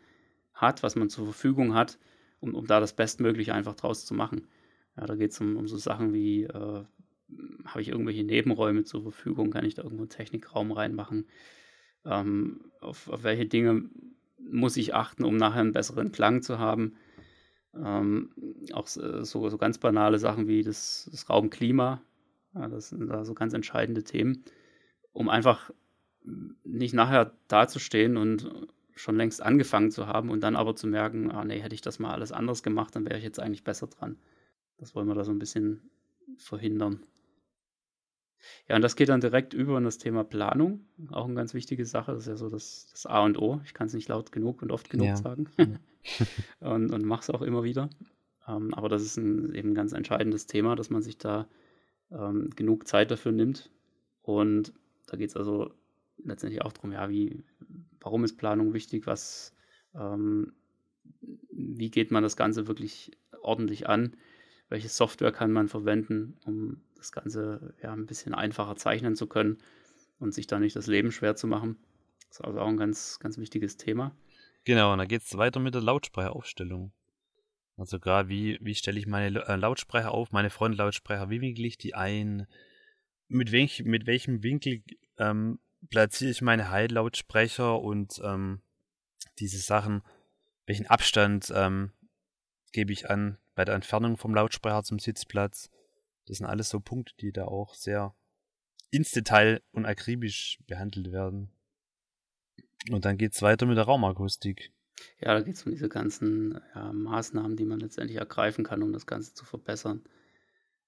[0.53, 1.99] hat, was man zur Verfügung hat,
[2.40, 4.47] um, um da das Bestmögliche einfach draus zu machen.
[4.97, 6.85] Ja, da geht es um, um so Sachen wie, äh,
[7.64, 11.27] habe ich irgendwelche Nebenräume zur Verfügung, kann ich da irgendwo einen Technikraum reinmachen?
[12.05, 13.90] Ähm, auf, auf welche Dinge
[14.38, 16.96] muss ich achten, um nachher einen besseren Klang zu haben?
[17.75, 18.31] Ähm,
[18.72, 22.03] auch so, so ganz banale Sachen wie das, das Raumklima.
[22.55, 24.44] Ja, das sind da so ganz entscheidende Themen,
[25.12, 25.70] um einfach
[26.64, 28.51] nicht nachher dazustehen und
[28.94, 31.99] schon längst angefangen zu haben und dann aber zu merken, ah nee, hätte ich das
[31.99, 34.18] mal alles anders gemacht, dann wäre ich jetzt eigentlich besser dran.
[34.79, 35.90] Das wollen wir da so ein bisschen
[36.38, 37.01] verhindern.
[38.68, 40.87] Ja, und das geht dann direkt über in das Thema Planung.
[41.11, 42.12] Auch eine ganz wichtige Sache.
[42.12, 43.61] Das ist ja so das, das A und O.
[43.64, 45.16] Ich kann es nicht laut genug und oft genug ja.
[45.16, 45.49] sagen.
[46.61, 47.90] und und mache es auch immer wieder.
[48.49, 51.49] Ähm, aber das ist ein, eben ein ganz entscheidendes Thema, dass man sich da
[52.11, 53.70] ähm, genug Zeit dafür nimmt.
[54.22, 54.72] Und
[55.07, 55.72] da geht es also
[56.25, 57.44] letztendlich auch darum, ja, wie,
[58.01, 59.55] warum ist Planung wichtig, was,
[59.94, 60.53] ähm,
[61.51, 64.16] wie geht man das Ganze wirklich ordentlich an,
[64.68, 69.59] welche Software kann man verwenden, um das Ganze ja ein bisschen einfacher zeichnen zu können
[70.19, 71.77] und sich da nicht das Leben schwer zu machen.
[72.29, 74.17] Das ist also auch ein ganz, ganz wichtiges Thema.
[74.65, 76.93] Genau, und dann geht es weiter mit der Lautsprecheraufstellung.
[77.77, 81.79] Also gerade wie, wie stelle ich meine äh, Lautsprecher auf, meine Frontlautsprecher, wie winkel ich
[81.79, 82.47] die ein,
[83.29, 84.83] mit, welch, mit welchem Winkel
[85.19, 85.59] ähm,
[85.91, 88.63] platziere ich meine High-Lautsprecher und ähm,
[89.39, 90.03] diese Sachen,
[90.65, 91.93] welchen Abstand ähm,
[92.73, 95.71] gebe ich an bei der Entfernung vom Lautsprecher zum Sitzplatz.
[96.27, 98.15] Das sind alles so Punkte, die da auch sehr
[98.91, 101.51] ins Detail und akribisch behandelt werden.
[102.91, 104.73] Und dann geht es weiter mit der Raumakustik.
[105.21, 108.93] Ja, da geht es um diese ganzen ja, Maßnahmen, die man letztendlich ergreifen kann, um
[108.93, 110.03] das Ganze zu verbessern.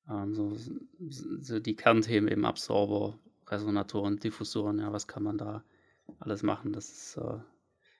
[0.09, 0.57] Ähm, so,
[0.98, 5.64] so, die Kernthemen eben Absorber, Resonatoren, Diffusoren, ja, was kann man da
[6.18, 6.72] alles machen?
[6.72, 7.38] Das ist äh,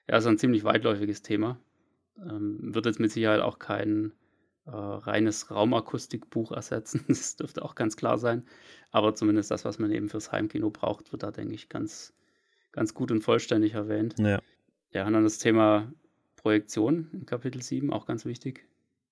[0.09, 1.59] ja so ein ziemlich weitläufiges Thema.
[2.17, 4.13] Ähm, wird jetzt mit Sicherheit auch kein
[4.71, 7.05] äh, reines Raumakustikbuch ersetzen.
[7.07, 8.45] Das dürfte auch ganz klar sein.
[8.91, 12.13] Aber zumindest das, was man eben fürs Heimkino braucht, wird da, denke ich, ganz,
[12.71, 14.15] ganz gut und vollständig erwähnt.
[14.19, 14.39] Ja.
[14.91, 15.91] Ja, und dann das Thema
[16.35, 18.67] Projektion in Kapitel 7, auch ganz wichtig.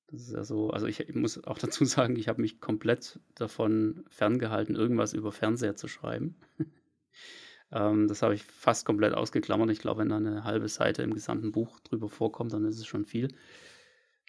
[0.08, 3.20] Das ist ja so, also ich, ich muss auch dazu sagen, ich habe mich komplett
[3.36, 6.36] davon ferngehalten, irgendwas über Fernseher zu schreiben.
[7.72, 9.70] ähm, das habe ich fast komplett ausgeklammert.
[9.70, 12.88] Ich glaube, wenn da eine halbe Seite im gesamten Buch drüber vorkommt, dann ist es
[12.88, 13.30] schon viel.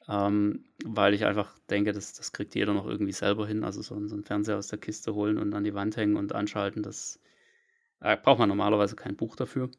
[0.08, 3.64] Ähm, weil ich einfach denke, das, das kriegt jeder noch irgendwie selber hin.
[3.64, 6.34] Also so, so einen Fernseher aus der Kiste holen und an die Wand hängen und
[6.34, 7.20] anschalten, das
[8.00, 9.70] äh, braucht man normalerweise kein Buch dafür.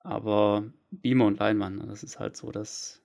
[0.00, 3.02] Aber Beamer und Leinwand, das ist halt so das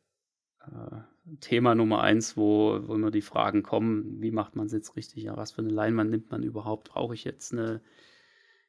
[0.61, 4.95] äh, Thema Nummer eins, wo, wo immer die Fragen kommen, wie macht man es jetzt
[4.95, 5.23] richtig?
[5.23, 6.89] Ja, was für eine Leinwand nimmt man überhaupt?
[6.89, 7.81] Brauche ich jetzt eine,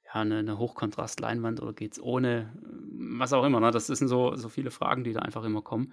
[0.07, 2.53] ja, eine, eine Hochkontrast-Leinwand oder geht es ohne?
[2.62, 3.70] Was auch immer, ne?
[3.70, 5.92] Das sind so, so viele Fragen, die da einfach immer kommen.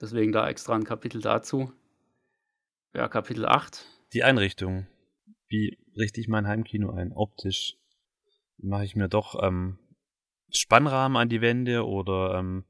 [0.00, 1.72] Deswegen da extra ein Kapitel dazu.
[2.94, 3.86] Ja, Kapitel 8.
[4.12, 4.86] Die Einrichtung.
[5.48, 7.12] Wie richte ich mein Heimkino ein?
[7.12, 7.76] Optisch.
[8.58, 9.78] Mache ich mir doch ähm,
[10.50, 12.64] Spannrahmen an die Wände oder ähm,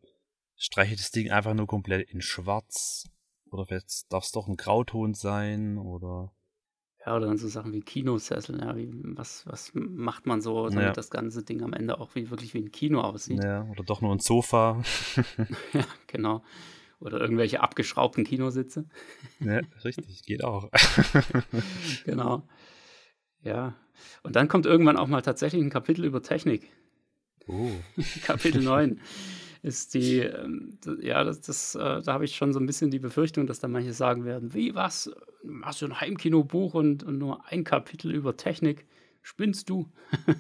[0.57, 3.09] streiche das Ding einfach nur komplett in schwarz?
[3.51, 6.33] Oder vielleicht darf es doch ein Grauton sein oder.
[7.05, 10.83] Ja, oder dann so Sachen wie Kinosessel, ja, wie, was, was macht man so, damit
[10.83, 10.93] ja.
[10.93, 13.45] das ganze Ding am Ende auch wie, wirklich wie ein Kino aussieht.
[13.45, 14.83] Ja, oder doch nur ein Sofa.
[15.73, 16.43] ja, genau.
[16.99, 18.87] Oder irgendwelche abgeschraubten Kinositze.
[19.41, 20.71] ja, richtig, geht auch.
[22.05, 22.49] genau.
[23.43, 23.75] Ja.
[24.23, 26.69] Und dann kommt irgendwann auch mal tatsächlich ein Kapitel über Technik.
[27.47, 27.71] Oh.
[28.25, 29.01] Kapitel 9
[29.63, 32.99] ist die, ähm, ja, das, das äh, da habe ich schon so ein bisschen die
[32.99, 35.11] Befürchtung, dass da manche sagen werden, wie, was,
[35.43, 38.87] machst du ein Heimkinobuch und, und nur ein Kapitel über Technik?
[39.27, 39.91] Spinnst du?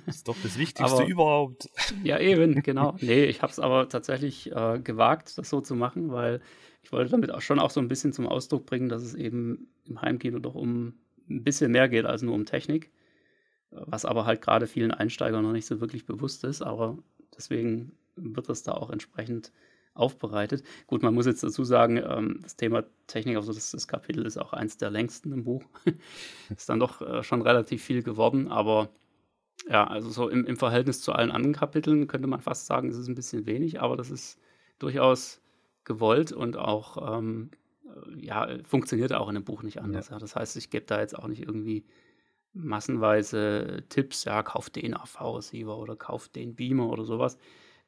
[0.06, 1.68] Das ist doch das Wichtigste aber, überhaupt.
[2.04, 2.94] Ja, eben, genau.
[3.00, 6.40] Nee, ich habe es aber tatsächlich äh, gewagt, das so zu machen, weil
[6.84, 9.66] ich wollte damit auch schon auch so ein bisschen zum Ausdruck bringen, dass es eben
[9.86, 10.94] im Heimkino doch um
[11.28, 12.92] ein bisschen mehr geht als nur um Technik.
[13.72, 16.96] Was aber halt gerade vielen Einsteigern noch nicht so wirklich bewusst ist, aber
[17.36, 19.50] deswegen wird das da auch entsprechend
[19.96, 20.62] aufbereitet.
[20.86, 24.36] Gut, man muss jetzt dazu sagen, ähm, das Thema Technik, also das, das, Kapitel ist
[24.36, 25.64] auch eins der längsten im Buch.
[26.56, 28.88] ist dann doch äh, schon relativ viel geworden, aber
[29.68, 32.96] ja, also so im, im, Verhältnis zu allen anderen Kapiteln könnte man fast sagen, es
[32.96, 34.38] ist ein bisschen wenig, aber das ist
[34.78, 35.40] durchaus
[35.84, 37.50] gewollt und auch, ähm,
[38.16, 40.08] ja, funktioniert auch in dem Buch nicht anders.
[40.08, 40.16] Ja.
[40.16, 40.18] Ja.
[40.18, 41.84] Das heißt, ich gebe da jetzt auch nicht irgendwie
[42.52, 47.38] massenweise Tipps, ja, kauf den AV-Receiver oder kauf den Beamer oder sowas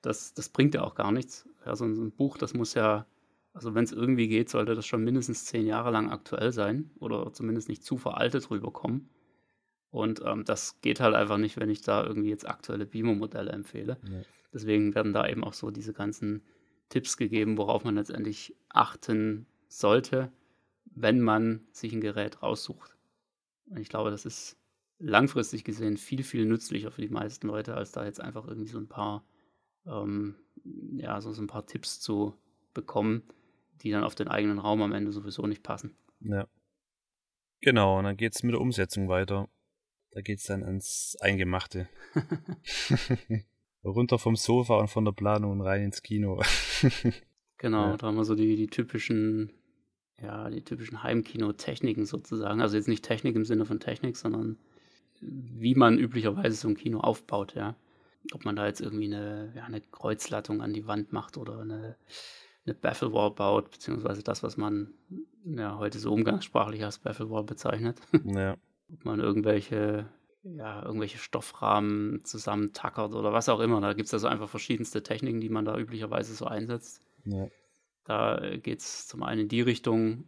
[0.03, 1.49] das, das bringt ja auch gar nichts.
[1.67, 3.07] Ja, so, ein Buch, das muss ja,
[3.53, 7.33] also wenn es irgendwie geht, sollte das schon mindestens zehn Jahre lang aktuell sein oder
[7.33, 9.09] zumindest nicht zu veraltet rüberkommen.
[9.91, 13.99] Und ähm, das geht halt einfach nicht, wenn ich da irgendwie jetzt aktuelle Beamer-Modelle empfehle.
[14.03, 14.21] Ja.
[14.53, 16.43] Deswegen werden da eben auch so diese ganzen
[16.89, 20.33] Tipps gegeben, worauf man letztendlich achten sollte,
[20.85, 22.97] wenn man sich ein Gerät raussucht.
[23.67, 24.57] Und ich glaube, das ist
[24.99, 28.79] langfristig gesehen viel, viel nützlicher für die meisten Leute, als da jetzt einfach irgendwie so
[28.79, 29.25] ein paar
[29.89, 30.37] ähm,
[30.97, 32.35] ja, so, ein paar Tipps zu
[32.75, 33.23] bekommen,
[33.83, 35.97] die dann auf den eigenen Raum am Ende sowieso nicht passen.
[36.21, 36.47] Ja.
[37.61, 39.49] Genau, und dann geht es mit der Umsetzung weiter.
[40.13, 41.89] Da geht es dann ans Eingemachte.
[43.85, 46.43] Runter vom Sofa und von der Planung und rein ins Kino.
[47.59, 47.97] genau, ja.
[47.97, 49.53] da haben wir so die, die typischen,
[50.21, 52.61] ja, die typischen Heimkino-Techniken sozusagen.
[52.61, 54.59] Also jetzt nicht Technik im Sinne von Technik, sondern
[55.21, 57.77] wie man üblicherweise so ein Kino aufbaut, ja.
[58.33, 61.97] Ob man da jetzt irgendwie eine, ja, eine Kreuzlattung an die Wand macht oder eine,
[62.67, 64.93] eine Bafflewall baut, beziehungsweise das, was man
[65.45, 68.01] ja heute so umgangssprachlich als Bafflewall bezeichnet.
[68.25, 68.57] Ja.
[68.91, 70.09] Ob man irgendwelche,
[70.43, 73.83] ja, irgendwelche Stoffrahmen zusammentackert oder was auch immer.
[73.83, 77.03] Da gibt es also einfach verschiedenste Techniken, die man da üblicherweise so einsetzt.
[77.27, 77.49] Ja.
[78.05, 80.25] Da geht es zum einen in die Richtung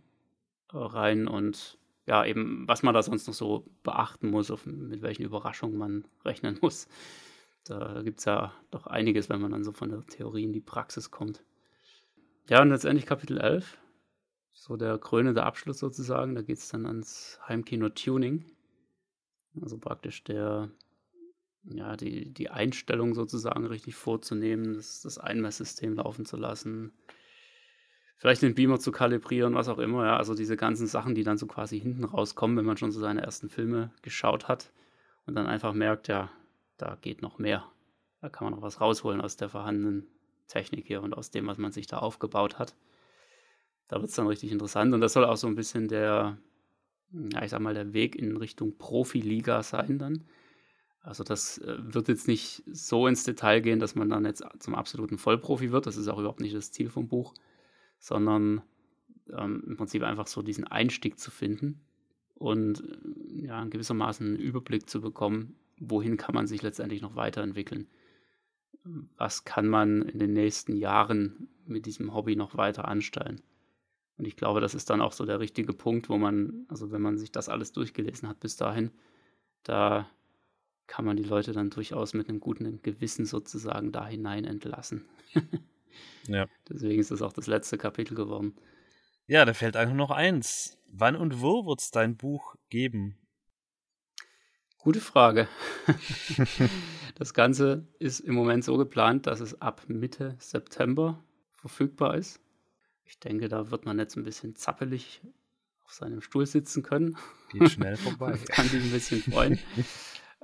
[0.73, 5.23] rein und ja, eben, was man da sonst noch so beachten muss, auf, mit welchen
[5.23, 6.89] Überraschungen man rechnen muss.
[7.65, 10.61] Da gibt es ja doch einiges, wenn man dann so von der Theorie in die
[10.61, 11.43] Praxis kommt.
[12.49, 13.79] Ja, und letztendlich Kapitel 11,
[14.53, 18.45] so der krönende Abschluss sozusagen, da geht es dann ans Heimkino-Tuning.
[19.61, 20.71] Also praktisch der,
[21.65, 26.93] ja, die, die Einstellung sozusagen richtig vorzunehmen, das, das Einmesssystem laufen zu lassen,
[28.17, 31.39] vielleicht den Beamer zu kalibrieren, was auch immer, ja, also diese ganzen Sachen, die dann
[31.39, 34.73] so quasi hinten rauskommen, wenn man schon so seine ersten Filme geschaut hat
[35.27, 36.31] und dann einfach merkt, ja,
[36.81, 37.65] da geht noch mehr.
[38.21, 40.07] Da kann man noch was rausholen aus der vorhandenen
[40.47, 42.75] Technik hier und aus dem, was man sich da aufgebaut hat.
[43.89, 46.39] Da wird es dann richtig interessant und das soll auch so ein bisschen der,
[47.13, 50.25] ja, ich sag mal, der Weg in Richtung Profiliga sein dann.
[51.03, 54.75] Also das äh, wird jetzt nicht so ins Detail gehen, dass man dann jetzt zum
[54.75, 55.87] absoluten Vollprofi wird.
[55.87, 57.35] Das ist auch überhaupt nicht das Ziel vom Buch
[58.01, 58.63] sondern
[59.31, 61.81] ähm, im Prinzip einfach so diesen Einstieg zu finden
[62.35, 67.89] und äh, ja, gewissermaßen einen Überblick zu bekommen, wohin kann man sich letztendlich noch weiterentwickeln.
[69.17, 73.43] Was kann man in den nächsten Jahren mit diesem Hobby noch weiter anstellen?
[74.17, 77.03] Und ich glaube, das ist dann auch so der richtige Punkt, wo man, also wenn
[77.03, 78.91] man sich das alles durchgelesen hat bis dahin,
[79.63, 80.09] da
[80.87, 85.07] kann man die Leute dann durchaus mit einem guten Gewissen sozusagen da hinein entlassen.
[86.27, 86.47] Ja.
[86.69, 88.55] Deswegen ist das auch das letzte Kapitel geworden.
[89.27, 90.79] Ja, da fällt einfach noch eins.
[90.87, 93.17] Wann und wo wird es dein Buch geben?
[94.83, 95.47] Gute Frage.
[97.17, 102.41] das Ganze ist im Moment so geplant, dass es ab Mitte September verfügbar ist.
[103.05, 105.21] Ich denke, da wird man jetzt ein bisschen zappelig
[105.85, 107.19] auf seinem Stuhl sitzen können.
[107.51, 108.31] Geht schnell vorbei.
[108.31, 109.59] das kann sich ein bisschen freuen.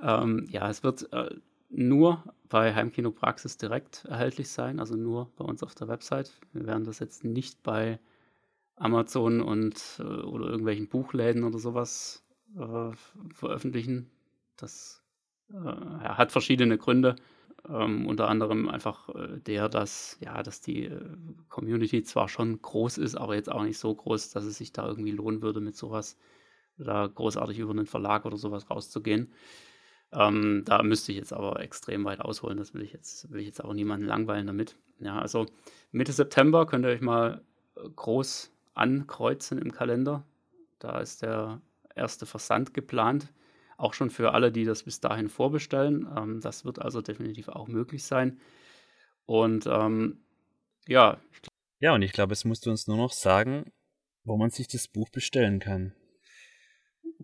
[0.03, 1.35] ähm, ja, es wird äh,
[1.71, 6.31] nur bei Heimkino Praxis direkt erhältlich sein, also nur bei uns auf der Website.
[6.53, 7.99] Wir werden das jetzt nicht bei
[8.75, 12.23] Amazon und äh, oder irgendwelchen Buchläden oder sowas
[12.59, 12.91] äh,
[13.33, 14.11] veröffentlichen.
[14.57, 15.03] Das
[15.51, 17.17] äh, hat verschiedene Gründe.
[17.69, 21.01] Ähm, unter anderem einfach äh, der, dass ja, dass die äh,
[21.49, 24.87] Community zwar schon groß ist, aber jetzt auch nicht so groß, dass es sich da
[24.87, 26.17] irgendwie lohnen würde, mit sowas
[26.79, 29.33] da großartig über einen Verlag oder sowas rauszugehen.
[30.13, 32.59] Ähm, da müsste ich jetzt aber extrem weit ausholen.
[32.59, 34.77] Das will ich jetzt, will ich jetzt auch niemanden langweilen damit.
[35.01, 35.47] Ja, also
[35.93, 37.43] Mitte September könnt ihr euch mal
[37.77, 40.25] äh, groß ankreuzen im Kalender.
[40.79, 41.61] Da ist der
[41.95, 43.33] erste Versand geplant.
[43.77, 46.09] Auch schon für alle, die das bis dahin vorbestellen.
[46.17, 48.41] Ähm, das wird also definitiv auch möglich sein.
[49.27, 50.25] Und ähm,
[50.87, 51.21] ja.
[51.81, 53.71] Ja, und ich glaube, es musst du uns nur noch sagen,
[54.25, 55.95] wo man sich das Buch bestellen kann.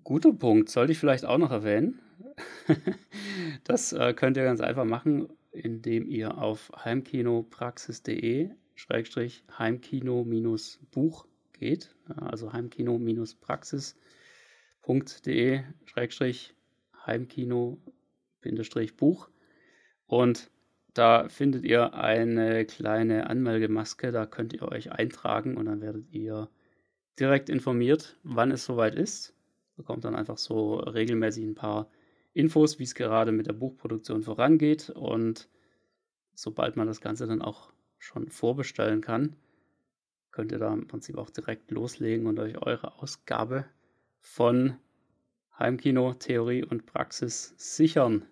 [0.04, 0.68] Guter Punkt.
[0.68, 2.00] Sollte ich vielleicht auch noch erwähnen.
[3.64, 11.94] das äh, könnt ihr ganz einfach machen, indem ihr auf heimkinopraxis.de Schrägstrich Heimkino-Buch geht.
[12.08, 14.01] Also heimkino-praxis.de
[14.84, 16.54] Schrägstrich
[17.06, 19.28] Heimkino-Buch.
[20.06, 20.50] Und
[20.94, 26.48] da findet ihr eine kleine Anmeldemaske, da könnt ihr euch eintragen und dann werdet ihr
[27.18, 29.34] direkt informiert, wann es soweit ist
[29.76, 31.90] bekommt dann einfach so regelmäßig ein paar
[32.32, 34.90] Infos, wie es gerade mit der Buchproduktion vorangeht.
[34.90, 35.48] Und
[36.34, 39.36] sobald man das Ganze dann auch schon vorbestellen kann,
[40.30, 43.66] könnt ihr da im Prinzip auch direkt loslegen und euch eure Ausgabe
[44.22, 44.78] von
[45.58, 48.26] Heimkino, Theorie und Praxis sichern.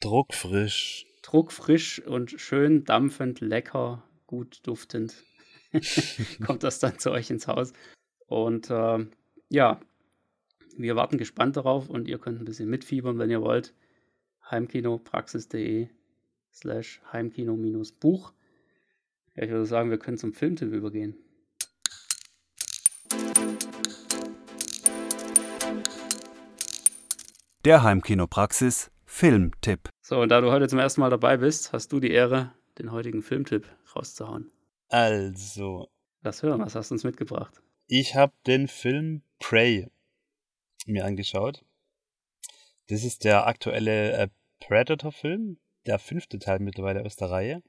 [0.00, 1.06] Druckfrisch.
[1.22, 5.24] Druckfrisch und schön dampfend, lecker, gut duftend
[6.46, 7.72] kommt das dann zu euch ins Haus.
[8.26, 9.06] Und äh,
[9.48, 9.80] ja,
[10.76, 13.74] wir warten gespannt darauf und ihr könnt ein bisschen mitfiebern, wenn ihr wollt.
[14.50, 15.88] Heimkinopraxis.de
[16.52, 18.32] slash Heimkino-Buch.
[19.34, 21.16] Ja, ich würde sagen, wir können zum Filmtipp übergehen.
[27.64, 29.88] Der Heimkinopraxis Filmtipp.
[30.02, 32.92] So, und da du heute zum ersten Mal dabei bist, hast du die Ehre, den
[32.92, 34.52] heutigen Filmtipp rauszuhauen.
[34.90, 35.88] Also,
[36.20, 37.62] Lass hören, was hast du uns mitgebracht?
[37.86, 39.90] Ich habe den Film Prey
[40.84, 41.64] mir angeschaut.
[42.88, 44.28] Das ist der aktuelle äh,
[44.60, 47.62] Predator-Film, der fünfte Teil mittlerweile aus der Reihe.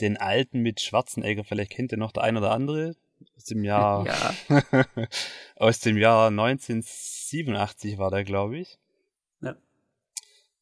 [0.00, 2.96] Den alten mit Schwarzenegger, vielleicht kennt ihr noch der ein oder andere,
[3.36, 4.06] aus dem Jahr,
[4.48, 4.84] Ja.
[5.56, 8.78] aus dem Jahr 1987 war der, glaube ich.
[9.40, 9.56] Ja.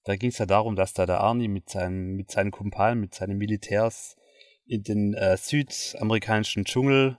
[0.05, 3.15] Da ging es ja darum, dass da der Arnie mit seinem, mit seinen Kumpalen, mit
[3.15, 4.17] seinen Militärs
[4.67, 7.19] in den äh, südamerikanischen Dschungel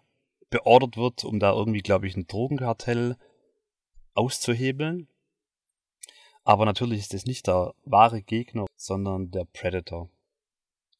[0.49, 3.17] beordert wird, um da irgendwie, glaube ich, ein Drogenkartell
[4.13, 5.07] auszuhebeln.
[6.43, 10.09] Aber natürlich ist es nicht der wahre Gegner, sondern der Predator.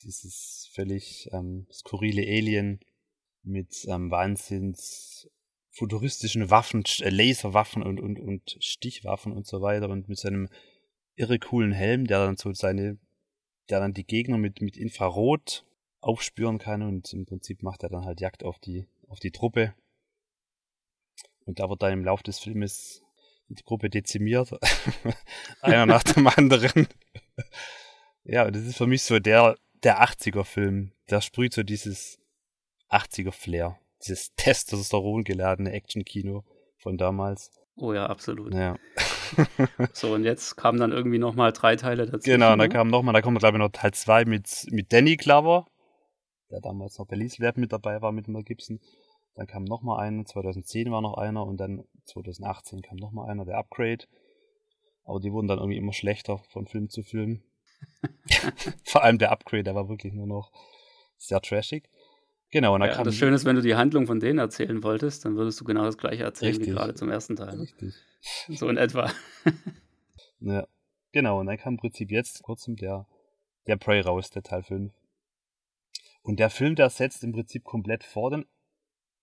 [0.04, 2.80] Dieses völlig ähm, skurrile Alien
[3.44, 5.30] mit ähm, wahnsinns
[5.74, 10.48] futuristischen Waffen, äh, Laserwaffen und, und, und Stichwaffen und so weiter und mit seinem
[11.16, 12.98] irre coolen Helm, der dann so seine,
[13.70, 15.66] der dann die Gegner mit, mit Infrarot
[16.00, 19.74] aufspüren kann und im Prinzip macht er dann halt Jagd auf die, auf die Truppe.
[21.46, 23.04] Und da wird dann im Laufe des Filmes
[23.50, 24.52] die Gruppe dezimiert.
[25.62, 26.88] Einer nach dem anderen.
[28.24, 30.92] ja, das ist für mich so der, der 80er-Film.
[31.10, 32.20] Der sprüht so dieses
[32.94, 33.78] 80er-Flair.
[34.02, 36.44] Dieses Testosteron geladene Action-Kino
[36.78, 37.52] von damals.
[37.76, 38.54] Oh ja, absolut.
[38.54, 38.76] Ja.
[39.94, 42.30] So, und jetzt kamen dann irgendwie nochmal drei Teile dazu.
[42.30, 42.70] Genau, da ne?
[42.70, 45.66] kam nochmal, da kommt glaube ich noch Teil 2 mit, mit Danny Glover,
[46.52, 48.80] der damals noch bei Lab mit dabei war mit Mel Gibson.
[49.36, 53.58] Dann kam nochmal einer, 2010 war noch einer und dann 2018 kam nochmal einer, der
[53.58, 54.06] Upgrade.
[55.06, 57.42] Aber die wurden dann irgendwie immer schlechter von Film zu Film.
[58.86, 60.52] Vor allem der Upgrade, der war wirklich nur noch
[61.18, 61.90] sehr trashig.
[62.54, 64.84] Genau, und dann Ja, kam das Schöne ist, wenn du die Handlung von denen erzählen
[64.84, 66.76] wolltest, dann würdest du genau das gleiche erzählen wie Richtig.
[66.76, 67.60] gerade zum ersten Teil.
[67.60, 67.96] Richtig.
[68.48, 69.12] So in etwa.
[70.40, 70.68] Ja,
[71.14, 73.08] genau, und dann kam im Prinzip jetzt kurzem der,
[73.66, 74.94] der Prey raus, der Teil 5.
[76.22, 78.46] Und der Film, der setzt im Prinzip komplett vor den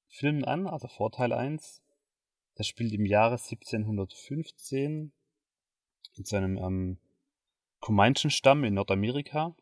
[0.09, 1.83] Filmen an, also vor Teil 1.
[2.57, 5.13] Das spielt im Jahre 1715
[6.15, 6.99] in seinem ähm,
[7.81, 9.55] Comanchen-Stamm in Nordamerika.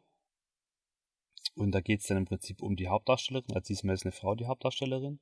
[1.59, 4.37] Und da geht es dann im Prinzip um die Hauptdarstellerin, also diesmal ist eine Frau
[4.37, 5.19] die Hauptdarstellerin.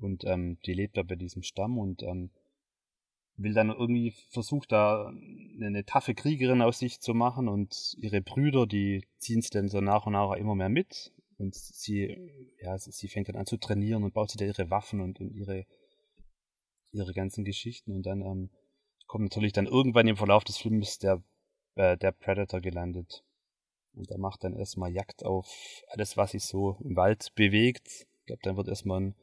[0.00, 2.30] Und ähm, die lebt da bei diesem Stamm und ähm,
[3.36, 5.12] will dann irgendwie versucht da
[5.60, 7.48] eine, taffe Kriegerin aus sich zu machen.
[7.48, 11.12] Und ihre Brüder, die ziehen es dann so nach und nach immer mehr mit.
[11.38, 12.16] Und sie,
[12.60, 15.20] ja, sie sie fängt dann an zu trainieren und baut sich da ihre Waffen und,
[15.20, 15.64] und ihre,
[16.90, 17.92] ihre ganzen Geschichten.
[17.92, 18.50] Und dann ähm,
[19.06, 21.22] kommt natürlich dann irgendwann im Verlauf des Films der,
[21.76, 23.22] äh, der Predator gelandet
[23.94, 25.48] und er macht dann erstmal Jagd auf
[25.88, 28.06] alles, was sich so im Wald bewegt.
[28.20, 29.14] Ich glaube, dann wird erstmal ein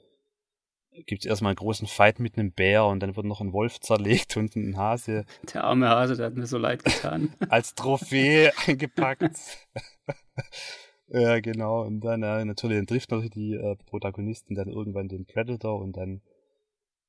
[1.06, 3.80] gibt es erstmal einen großen Fight mit einem Bär und dann wird noch ein Wolf
[3.82, 7.34] zerlegt und ein Hase Der arme Hase, der hat mir so leid getan.
[7.50, 9.38] als Trophäe eingepackt.
[11.08, 11.84] ja, genau.
[11.84, 15.96] Und dann äh, natürlich dann trifft natürlich die äh, Protagonisten dann irgendwann den Predator und
[15.96, 16.22] dann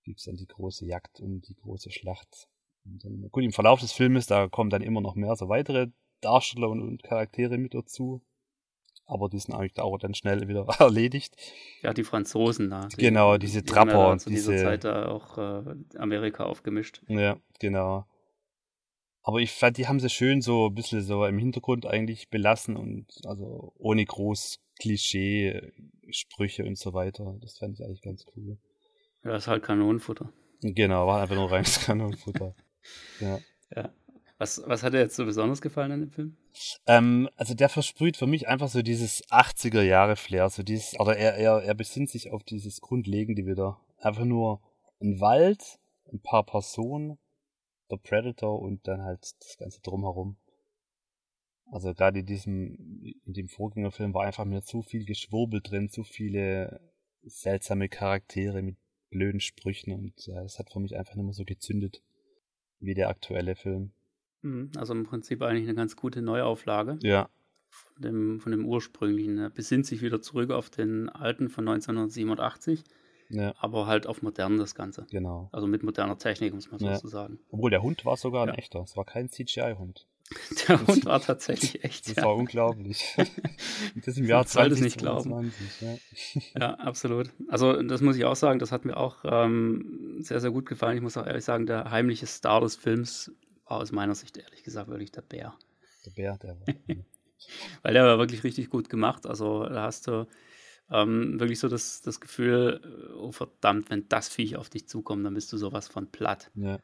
[0.05, 2.49] gibt's dann die große Jagd und die große Schlacht.
[2.85, 5.89] Und dann, gut, im Verlauf des Filmes, da kommen dann immer noch mehr so weitere
[6.21, 8.23] Darsteller und, und Charaktere mit dazu.
[9.07, 11.35] Aber die sind eigentlich auch dann schnell wieder erledigt.
[11.83, 12.87] Ja, die Franzosen da.
[12.89, 15.75] Die, Genau, diese die haben ja Trapper, dann zu dieser diese- Zeit da auch äh,
[15.99, 17.03] Amerika aufgemischt.
[17.09, 18.07] Ja, genau.
[19.23, 22.77] Aber ich fand, die haben sie schön so ein bisschen so im Hintergrund eigentlich belassen
[22.77, 27.37] und also ohne groß Klischee-Sprüche und so weiter.
[27.41, 28.59] Das fand ich eigentlich ganz cool.
[29.25, 30.33] Ja, ist halt Kanonenfutter.
[30.63, 32.55] Genau, war einfach nur reines Kanonenfutter.
[33.21, 33.39] Ja.
[33.75, 33.93] Ja.
[34.41, 36.35] Was, was hat dir jetzt so besonders gefallen an dem Film?
[36.87, 41.15] Ähm, also der versprüht für mich einfach so dieses 80er Jahre Flair, so dieses, oder
[41.15, 43.79] er, er, er besinnt sich auf dieses Grundlegende wieder.
[43.99, 44.63] Einfach nur
[44.99, 45.79] ein Wald,
[46.11, 47.19] ein paar Personen,
[47.91, 50.39] der Predator und dann halt das Ganze drumherum.
[51.71, 56.03] Also gerade in diesem, in dem Vorgängerfilm war einfach mir zu viel Geschwurbel drin, zu
[56.03, 56.81] viele
[57.25, 58.79] seltsame Charaktere mit
[59.11, 62.03] blöden Sprüchen und äh, es hat für mich einfach nicht mehr so gezündet
[62.79, 63.93] wie der aktuelle Film.
[64.43, 67.29] Mhm, Also im Prinzip eigentlich eine ganz gute Neuauflage Ja,
[67.69, 69.39] von dem, von dem ursprünglichen.
[69.39, 72.83] Er besinnt sich wieder zurück auf den alten von 1987,
[73.29, 75.07] ja, aber halt auf modern das Ganze.
[75.11, 75.49] genau.
[75.53, 76.97] Also mit moderner Technik, muss man Ja.
[76.97, 77.39] so sagen.
[77.51, 78.55] Obwohl der Hund war sogar ein Ja.
[78.55, 78.81] echter.
[78.81, 80.07] Es war kein CGI-Hund.
[80.69, 82.09] Der Hund war tatsächlich echt.
[82.09, 82.23] Das ja.
[82.25, 83.17] war unglaublich.
[84.05, 85.31] Das im Jahr Ich sollte es nicht glauben.
[85.31, 85.81] 2022.
[86.55, 86.61] Ja.
[86.61, 87.31] Ja, absolut.
[87.49, 90.97] Also das muss ich auch sagen, das hat mir auch ähm, sehr, sehr gut gefallen.
[90.97, 93.33] Ich muss auch ehrlich sagen, der heimliche Star des Films
[93.77, 95.55] aus meiner Sicht ehrlich gesagt wirklich der Bär.
[96.07, 96.67] Der Bär, der war.
[97.83, 99.27] Weil der war wirklich richtig gut gemacht.
[99.27, 100.27] Also da hast du
[100.91, 102.81] ähm, wirklich so das, das Gefühl,
[103.17, 106.51] oh verdammt, wenn das Viech auf dich zukommt, dann bist du sowas von platt.
[106.55, 106.79] ja.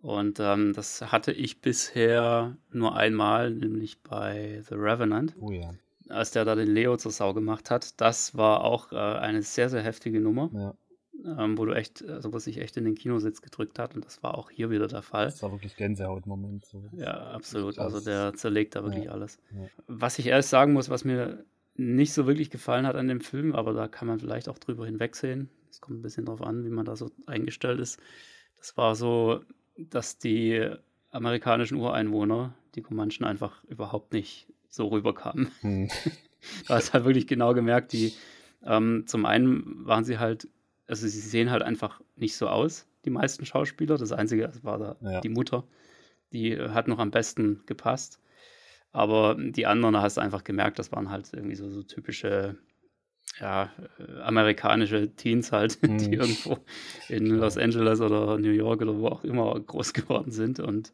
[0.00, 5.36] Und ähm, das hatte ich bisher nur einmal, nämlich bei The Revenant.
[5.38, 5.74] Oh ja.
[6.08, 9.68] als der da den Leo zur Sau gemacht hat, das war auch äh, eine sehr,
[9.68, 10.50] sehr heftige Nummer.
[10.52, 10.74] Ja.
[11.24, 14.22] Ähm, wo du echt, also wo sich echt in den Kinositz gedrückt hat und das
[14.22, 15.26] war auch hier wieder der Fall.
[15.26, 16.64] Das war wirklich Gänsehaut-Moment.
[16.66, 16.82] So.
[16.96, 17.78] Ja, absolut.
[17.78, 19.12] Also der zerlegt da wirklich Ja.
[19.12, 19.38] alles.
[19.52, 19.66] Ja.
[19.86, 21.44] Was ich erst sagen muss, was mir
[21.76, 24.84] nicht so wirklich gefallen hat an dem Film, aber da kann man vielleicht auch drüber
[24.86, 25.48] hinwegsehen.
[25.70, 28.00] Es kommt ein bisschen drauf an, wie man da so eingestellt ist.
[28.58, 29.40] Das war so,
[29.78, 30.68] dass die
[31.10, 35.50] amerikanischen Ureinwohner, die Comanchen, einfach überhaupt nicht so rüberkamen.
[35.60, 35.88] Hm.
[36.66, 38.12] Da hast halt wirklich genau gemerkt, die
[38.64, 40.48] ähm, zum einen waren sie halt,
[40.92, 43.96] also sie sehen halt einfach nicht so aus, die meisten Schauspieler.
[43.96, 45.20] Das Einzige das war da Ja.
[45.22, 45.64] die Mutter,
[46.34, 48.20] die äh, hat noch am besten gepasst.
[48.92, 52.58] Aber die anderen, da hast du einfach gemerkt, das waren halt irgendwie so, so typische,
[53.40, 55.96] ja, äh, amerikanische Teens halt, Mhm.
[55.98, 56.58] die irgendwo
[57.08, 60.60] in Los Angeles oder New York oder wo auch immer groß geworden sind.
[60.60, 60.92] Und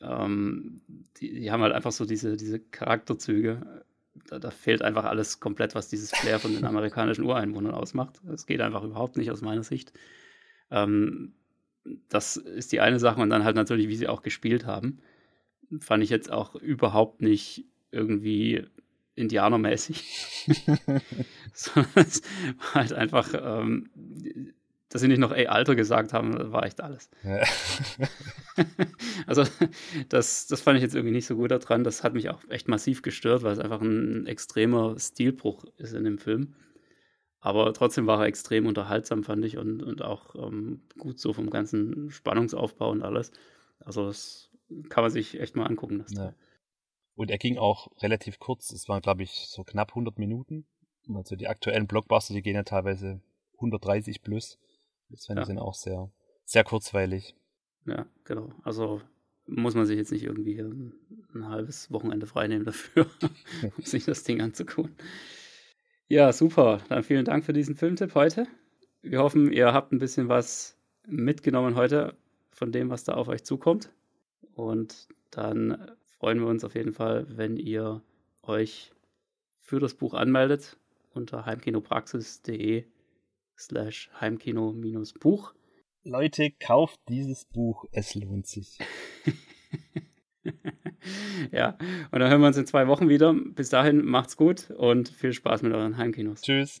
[0.00, 0.80] ähm,
[1.18, 3.84] die, die haben halt einfach so diese, diese Charakterzüge.
[4.28, 8.20] Da, da fehlt einfach alles komplett, was dieses Flair von den amerikanischen Ureinwohnern ausmacht.
[8.24, 9.92] Das geht einfach überhaupt nicht aus meiner Sicht.
[10.70, 11.34] Ähm,
[12.08, 15.00] das ist die eine Sache und dann halt natürlich, wie sie auch gespielt haben.
[15.78, 18.64] Fand ich jetzt auch überhaupt nicht irgendwie
[19.14, 20.46] indianermäßig.
[21.52, 22.22] Sondern es
[22.58, 23.90] war halt einfach, ähm,
[24.90, 27.10] dass sie nicht noch ey, Alter gesagt haben, war echt alles.
[27.24, 27.42] Ja.
[29.26, 29.44] Also,
[30.10, 31.82] das, das fand ich jetzt irgendwie nicht so gut daran.
[31.82, 36.04] Das hat mich auch echt massiv gestört, weil es einfach ein extremer Stilbruch ist in
[36.04, 36.54] dem Film.
[37.38, 41.48] Aber trotzdem war er extrem unterhaltsam, fand ich, und, und auch ähm, gut so vom
[41.48, 43.30] ganzen Spannungsaufbau und alles.
[43.78, 44.50] Also, das
[44.90, 46.04] kann man sich echt mal angucken.
[46.10, 46.34] Ja.
[47.14, 48.72] Und er ging auch relativ kurz.
[48.72, 50.66] Es waren, glaube ich, so knapp 100 Minuten.
[51.14, 53.20] Also die aktuellen Blockbuster, die gehen ja teilweise
[53.54, 54.58] 130 plus.
[55.10, 55.42] Das fand Ja.
[55.42, 56.10] ich dann auch sehr,
[56.44, 57.34] sehr kurzweilig.
[57.86, 58.52] Ja, genau.
[58.62, 59.00] Also
[59.46, 60.92] muss man sich jetzt nicht irgendwie ein,
[61.34, 63.06] ein halbes Wochenende freinehmen dafür,
[63.76, 64.94] um sich das Ding anzugucken.
[66.08, 66.80] Ja, super.
[66.88, 68.46] Dann vielen Dank für diesen Filmtipp heute.
[69.02, 72.16] Wir hoffen, ihr habt ein bisschen was mitgenommen heute
[72.50, 73.90] von dem, was da auf euch zukommt.
[74.54, 78.02] Und dann freuen wir uns auf jeden Fall, wenn ihr
[78.42, 78.92] euch
[79.60, 80.76] für das Buch anmeldet
[81.14, 82.84] unter heimkinopraxis.de
[83.60, 85.54] slash heimkino-buch.
[86.02, 87.84] Leute, kauft dieses Buch.
[87.92, 88.78] Es lohnt sich.
[91.52, 91.76] ja,
[92.10, 93.34] und dann hören wir uns in zwei Wochen wieder.
[93.34, 96.40] Bis dahin, macht's gut und viel Spaß mit euren Heimkinos.
[96.40, 96.80] Tschüss.